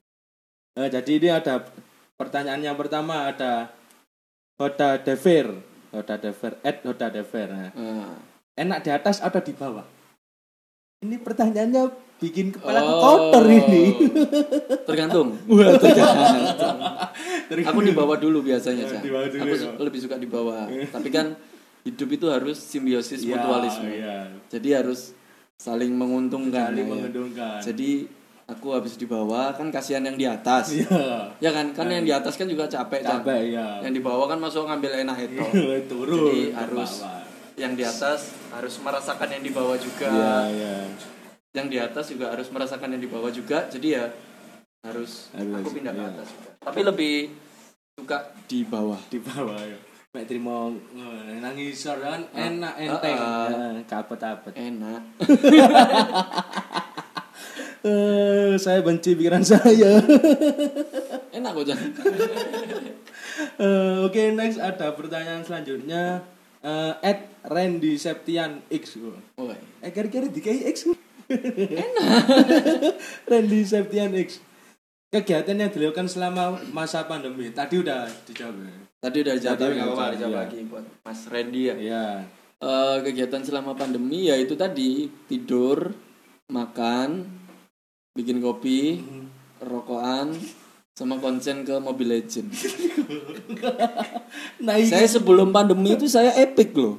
Eh, 0.73 0.89
jadi 0.89 1.11
ini 1.13 1.29
ada 1.29 1.69
pertanyaan 2.17 2.65
yang 2.65 2.75
pertama 2.75 3.29
ada 3.29 3.69
Hoda 4.57 4.99
Dever, 4.99 5.47
Hoda 5.91 6.15
Dever, 6.17 6.53
Ed 6.63 6.77
Hoda 6.83 7.09
Dever. 7.09 7.49
Nah, 7.49 7.71
Nah. 7.73 8.15
enak 8.55 8.79
di 8.81 8.91
atas 8.91 9.19
atau 9.19 9.41
di 9.41 9.53
bawah? 9.53 9.85
Ini 11.03 11.19
pertanyaannya 11.19 11.83
bikin 12.23 12.55
kepala 12.55 12.79
Oh. 12.79 13.01
kotor 13.01 13.51
ini. 13.51 13.99
Tergantung. 14.89 15.35
Wah, 15.51 15.75
Tergantung. 15.75 16.79
Aku 17.69 17.81
di 17.83 17.91
bawah 17.93 18.15
dulu 18.17 18.41
biasanya, 18.41 18.87
Cak. 18.87 19.03
Aku 19.03 19.11
ya. 19.51 19.75
lebih 19.83 19.99
suka 19.99 20.15
di 20.15 20.31
bawah. 20.31 20.71
Tapi 20.95 21.09
kan 21.11 21.35
hidup 21.83 22.09
itu 22.09 22.27
harus 22.31 22.63
simbiosis 22.63 23.27
Iya, 23.27 23.35
mutualisme. 23.35 23.91
iya. 23.91 24.31
Jadi 24.47 24.69
harus 24.71 25.11
saling 25.59 25.91
menguntungkan. 25.91 26.71
Saling 26.71 26.87
ya. 26.87 26.93
menguntungkan. 26.93 27.59
Jadi 27.59 28.07
aku 28.49 28.75
habis 28.75 28.99
di 28.99 29.07
bawah 29.07 29.55
kan 29.55 29.71
kasihan 29.71 30.03
yang 30.03 30.19
di 30.19 30.27
atas. 30.27 30.75
Iya. 30.75 31.33
Ya 31.39 31.51
kan? 31.55 31.71
Kan 31.75 31.89
yang 31.91 32.05
di 32.05 32.13
atas 32.13 32.35
kan 32.35 32.47
juga 32.47 32.67
capek. 32.67 33.03
Capek 33.05 33.55
ya. 33.55 33.81
Yang 33.83 33.93
di 33.99 34.03
bawah 34.03 34.27
kan 34.27 34.39
masuk 34.39 34.67
ngambil 34.67 35.03
enak 35.07 35.17
itu. 35.31 35.43
Turun. 35.91 36.31
Jadi 36.31 36.53
harus 36.55 37.03
bawah. 37.03 37.23
yang 37.55 37.73
di 37.77 37.85
atas 37.85 38.33
harus 38.51 38.75
merasakan 38.81 39.29
yang 39.29 39.43
di 39.45 39.53
bawah 39.53 39.77
juga. 39.77 40.11
Iya, 40.11 40.37
iya. 40.51 40.75
Yang 41.53 41.67
di 41.69 41.79
atas 41.79 42.05
juga 42.09 42.27
harus 42.33 42.49
merasakan 42.49 42.89
yang 42.97 43.03
di 43.05 43.11
bawah 43.11 43.31
juga. 43.31 43.69
Jadi 43.69 43.89
ya 43.93 44.05
harus, 44.83 45.31
Harus, 45.31 45.63
aku 45.63 45.69
pindah 45.79 45.93
ke 45.95 46.03
iya. 46.03 46.11
atas 46.11 46.29
juga. 46.33 46.51
Tapi 46.59 46.81
lebih 46.83 47.15
suka 47.95 48.19
di 48.51 48.61
bawah. 48.67 49.01
Di 49.07 49.19
bawah 49.23 49.61
ya. 49.63 49.79
Mek 50.13 50.29
terima 50.29 50.69
nangis 51.41 51.89
kan 51.89 52.21
enak 52.37 52.75
enteng. 52.77 53.17
Heeh, 53.17 53.75
kapet-kapet. 53.89 54.53
Enak. 54.61 55.01
Eh, 57.83 58.55
saya 58.63 58.79
benci 58.79 59.19
pikiran 59.19 59.43
saya. 59.53 59.99
Enak 61.35 61.51
kok 61.51 61.65
Jan. 61.67 61.79
Eh, 63.59 63.97
Oke, 64.05 64.29
next 64.37 64.61
ada 64.61 64.93
pertanyaan 64.93 65.43
selanjutnya. 65.43 66.21
Eh, 66.63 66.93
Ed 67.01 67.21
Randy 67.49 67.97
Septian 67.97 68.61
X. 68.69 69.01
Woi. 69.41 69.57
Eh, 69.83 69.91
kira-kira 69.91 70.29
di 70.29 70.41
X. 70.43 70.87
Enak. 71.27 72.23
Randy 73.31 73.61
Septian 73.65 74.13
X. 74.15 74.39
Kegiatan 75.09 75.59
yang 75.59 75.73
dilakukan 75.73 76.07
selama 76.13 76.61
masa 76.71 77.09
pandemi. 77.09 77.51
Tadi 77.51 77.83
udah 77.83 78.07
dijawab. 78.29 78.57
ya? 78.63 78.73
Tadi 79.01 79.17
udah 79.25 79.35
dijawab 79.35 79.59
Tadi 79.59 79.73
nggak 79.75 79.89
apa-apa 79.91 80.07
dijawab, 80.15 80.33
iya. 80.33 80.41
lagi 80.47 80.59
buat 80.69 80.85
Mas 81.03 81.21
Randy 81.27 81.63
ya. 81.67 81.75
Iya. 81.75 82.07
Eh, 82.63 82.97
kegiatan 83.03 83.43
selama 83.43 83.75
pandemi 83.75 84.31
ya 84.31 84.39
itu 84.39 84.55
tadi 84.55 85.11
tidur, 85.27 85.91
makan, 86.47 87.42
bikin 88.13 88.45
kopi, 88.45 89.01
rokokan 89.65 90.37
sama 90.93 91.17
konsen 91.17 91.65
ke 91.65 91.81
Mobile 91.81 92.21
Legend. 92.21 92.49
Nah, 94.63 94.79
ini 94.79 94.89
Saya 94.89 95.05
sebelum 95.05 95.53
pandemi 95.53 95.93
itu 95.93 96.09
saya 96.09 96.33
epic 96.39 96.73
loh. 96.73 96.97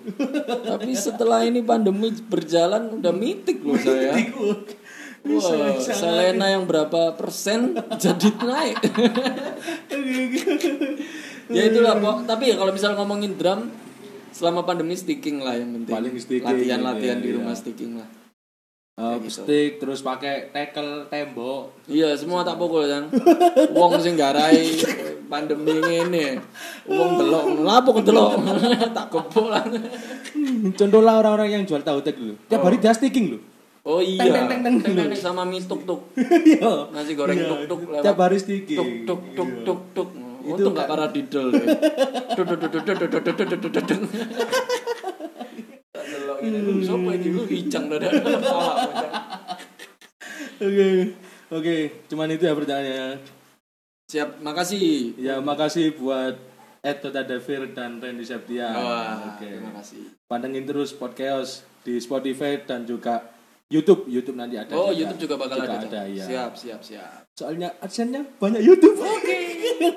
Tapi 0.68 0.94
setelah 0.94 1.42
ini 1.48 1.64
pandemi 1.66 2.14
berjalan 2.14 3.00
udah 3.00 3.10
mitik 3.10 3.64
loh 3.64 3.80
saya. 3.80 4.14
Wah, 5.24 5.80
Selena 5.80 6.52
yang 6.52 6.68
berapa 6.68 7.16
persen 7.16 7.74
jadi 8.04 8.30
naik. 8.44 8.78
ya 11.48 11.62
itulah 11.72 11.96
Pok. 11.98 12.28
Tapi 12.28 12.54
ya 12.54 12.56
kalau 12.60 12.76
misal 12.76 12.94
ngomongin 13.00 13.40
drum 13.40 13.72
selama 14.36 14.68
pandemi 14.68 14.94
sticking 15.00 15.40
lah 15.40 15.56
yang 15.56 15.72
penting. 15.74 15.94
Paling 15.96 16.14
sticking, 16.20 16.46
Latihan-latihan 16.46 17.18
iya, 17.18 17.24
di 17.24 17.30
iya. 17.32 17.38
rumah 17.40 17.56
sticking 17.56 17.98
lah. 17.98 18.08
Uh, 18.94 19.18
stick 19.26 19.82
terus 19.82 20.02
pakai 20.02 20.54
tackle 20.54 21.10
tembok. 21.10 21.74
Iya, 21.90 22.14
semua 22.14 22.46
tak 22.46 22.62
pukul 22.62 22.86
kan. 22.86 23.10
Wong 23.74 23.98
sing 24.00 24.14
garai 24.14 24.70
pandemi 25.26 25.74
ngene. 25.74 26.38
Wong 26.86 27.12
delok, 27.18 27.46
lapo 27.66 27.90
kok 27.98 28.06
delok. 28.06 28.32
tak 28.98 29.06
gobok 29.10 29.48
lah. 29.50 29.64
Contohlah 30.74 31.14
orang-orang 31.20 31.50
yang 31.52 31.64
jual 31.66 31.82
tahu 31.82 32.00
tek 32.02 32.18
dulu. 32.18 32.38
Tiap 32.46 32.62
hari 32.62 32.78
dia 32.78 32.94
sticking 32.94 33.38
loh. 33.38 33.42
Oh 33.84 34.00
iya. 34.00 34.24
Teng, 34.24 34.48
teng, 34.48 34.62
teng, 34.64 34.76
teng. 34.80 34.96
Teng, 34.96 35.10
teng, 35.12 35.20
sama 35.20 35.44
mie 35.44 35.60
tuk 35.60 35.84
tuk. 35.84 36.08
Iya. 36.48 36.88
Nasi 36.94 37.18
goreng 37.18 37.36
Iya. 37.36 37.50
tuk 37.50 37.62
tuk 37.68 37.80
lewat. 37.90 38.04
Tiap 38.06 38.18
hari 38.18 38.38
sticking. 38.40 38.78
Tuk 38.80 38.90
tuk 39.04 39.22
tuk 39.36 39.50
Iya. 39.50 39.66
tuk 39.66 39.82
tuk. 39.92 40.10
Itu 40.44 40.60
Untung 40.60 40.76
gak 40.76 40.92
kan- 40.92 40.92
para 40.92 41.06
didol 41.08 41.56
deh 41.56 41.68
hmm. 46.50 46.84
sopo 46.84 47.10
iki 47.16 47.30
lu 47.32 47.44
hijang 47.48 47.88
dada 47.88 48.10
oke 50.66 50.90
oke 51.54 51.76
cuman 52.12 52.28
itu 52.36 52.44
ya 52.44 52.54
pertanyaannya 52.54 53.08
siap 54.12 54.30
makasih 54.44 55.16
ya 55.18 55.40
makasih 55.40 55.96
buat 55.96 56.36
Eto 56.84 57.16
Tadavir 57.16 57.72
dan 57.72 58.04
Randy 58.04 58.28
Septia. 58.28 58.76
Oh, 58.76 59.32
Oke. 59.32 59.48
Terima 59.48 59.72
kasih. 59.80 60.20
Pantengin 60.28 60.68
terus 60.68 60.92
podcast 60.92 61.64
di 61.80 61.96
Spotify 61.96 62.60
dan 62.60 62.84
juga 62.84 63.24
YouTube, 63.72 64.12
YouTube 64.12 64.36
nanti 64.36 64.60
ada. 64.60 64.76
Oh, 64.76 64.92
juga. 64.92 65.08
YouTube 65.08 65.22
juga 65.24 65.36
bakal 65.40 65.64
juga 65.64 65.80
ada. 65.80 65.88
ada 65.88 66.02
ya. 66.12 66.26
Siap, 66.28 66.52
siap, 66.60 66.82
siap. 66.84 67.24
Soalnya 67.40 67.72
adsennya 67.80 68.28
banyak 68.36 68.60
YouTube. 68.60 69.00
Oke. 69.00 69.16
Okay. 69.24 69.44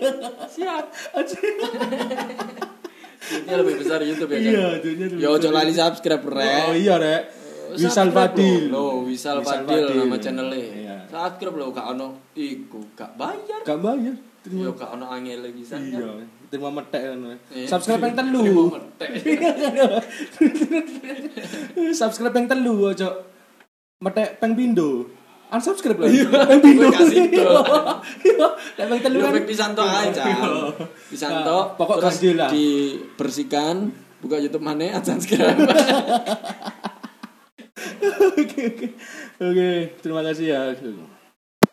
siap. 0.63 0.95
Adsense. 1.11 2.71
Ini 3.17 3.55
lebih 3.55 3.75
besar 3.79 3.99
YouTube 4.01 4.31
ya 4.31 4.39
kan? 4.39 4.47
Iya, 4.47 4.67
duitnya 4.79 5.07
lebih 5.09 5.21
Ya 5.21 5.29
ojo 5.31 5.49
lali 5.51 5.73
subscribe 5.73 6.23
rek. 6.23 6.63
Oh 6.65 6.75
iya, 6.75 6.95
Rek. 6.97 7.23
Wisal 7.67 8.09
Subscribe 8.09 8.31
Fadil. 8.31 8.63
lo. 8.67 8.73
Lo, 8.73 8.85
Wisal, 9.05 9.37
Wisal 9.43 9.63
Fadil, 9.63 9.85
Fadil. 9.85 9.97
nama 10.01 10.17
channelnya. 10.17 10.67
Iya. 10.73 10.97
Subscribe 11.07 11.57
lo 11.57 11.65
gak 11.71 11.87
ono 11.93 12.07
iku 12.33 12.79
gak 12.95 13.11
bayar. 13.15 13.61
Gak 13.63 13.81
bayar. 13.83 14.15
Yo 14.47 14.71
gak 14.73 14.91
ono 14.95 15.05
angel 15.09 15.41
bisa 15.51 15.75
Iya, 15.75 16.23
terima 16.47 16.71
metek 16.71 17.03
kan. 17.03 17.19
Iya. 17.51 17.67
Subscribe 17.67 18.03
yang 18.03 18.15
telu. 18.15 18.47
Subscribe 21.93 22.35
yang 22.35 22.47
telu 22.47 22.75
ojo. 22.87 23.09
Metek 23.99 24.39
peng 24.39 24.55
pindo 24.55 25.11
unsubscribe 25.53 26.01
lagi. 26.03 26.23
Iya. 26.23 26.29
Yang 26.51 26.61
bingung. 26.63 26.93
Iya, 26.93 27.25
iya. 27.31 28.49
Lempeng 28.79 29.01
telu 29.03 29.19
kan. 29.23 29.31
Lempeng 29.33 29.47
pisan 29.47 29.71
tok 29.73 29.87
ae, 29.87 30.09
Pisan 31.11 31.33
tok. 31.47 31.67
Pokok 31.79 31.99
gede 32.03 32.31
lah. 32.35 32.49
Dibersihkan, 32.51 33.91
buka 34.21 34.37
YouTube 34.43 34.65
mana 34.67 34.99
unsubscribe. 34.99 35.59
Oke, 38.37 38.61
oke. 38.73 38.87
Oke, 39.41 39.71
terima 40.01 40.21
kasih 40.25 40.47
ya. 40.49 40.61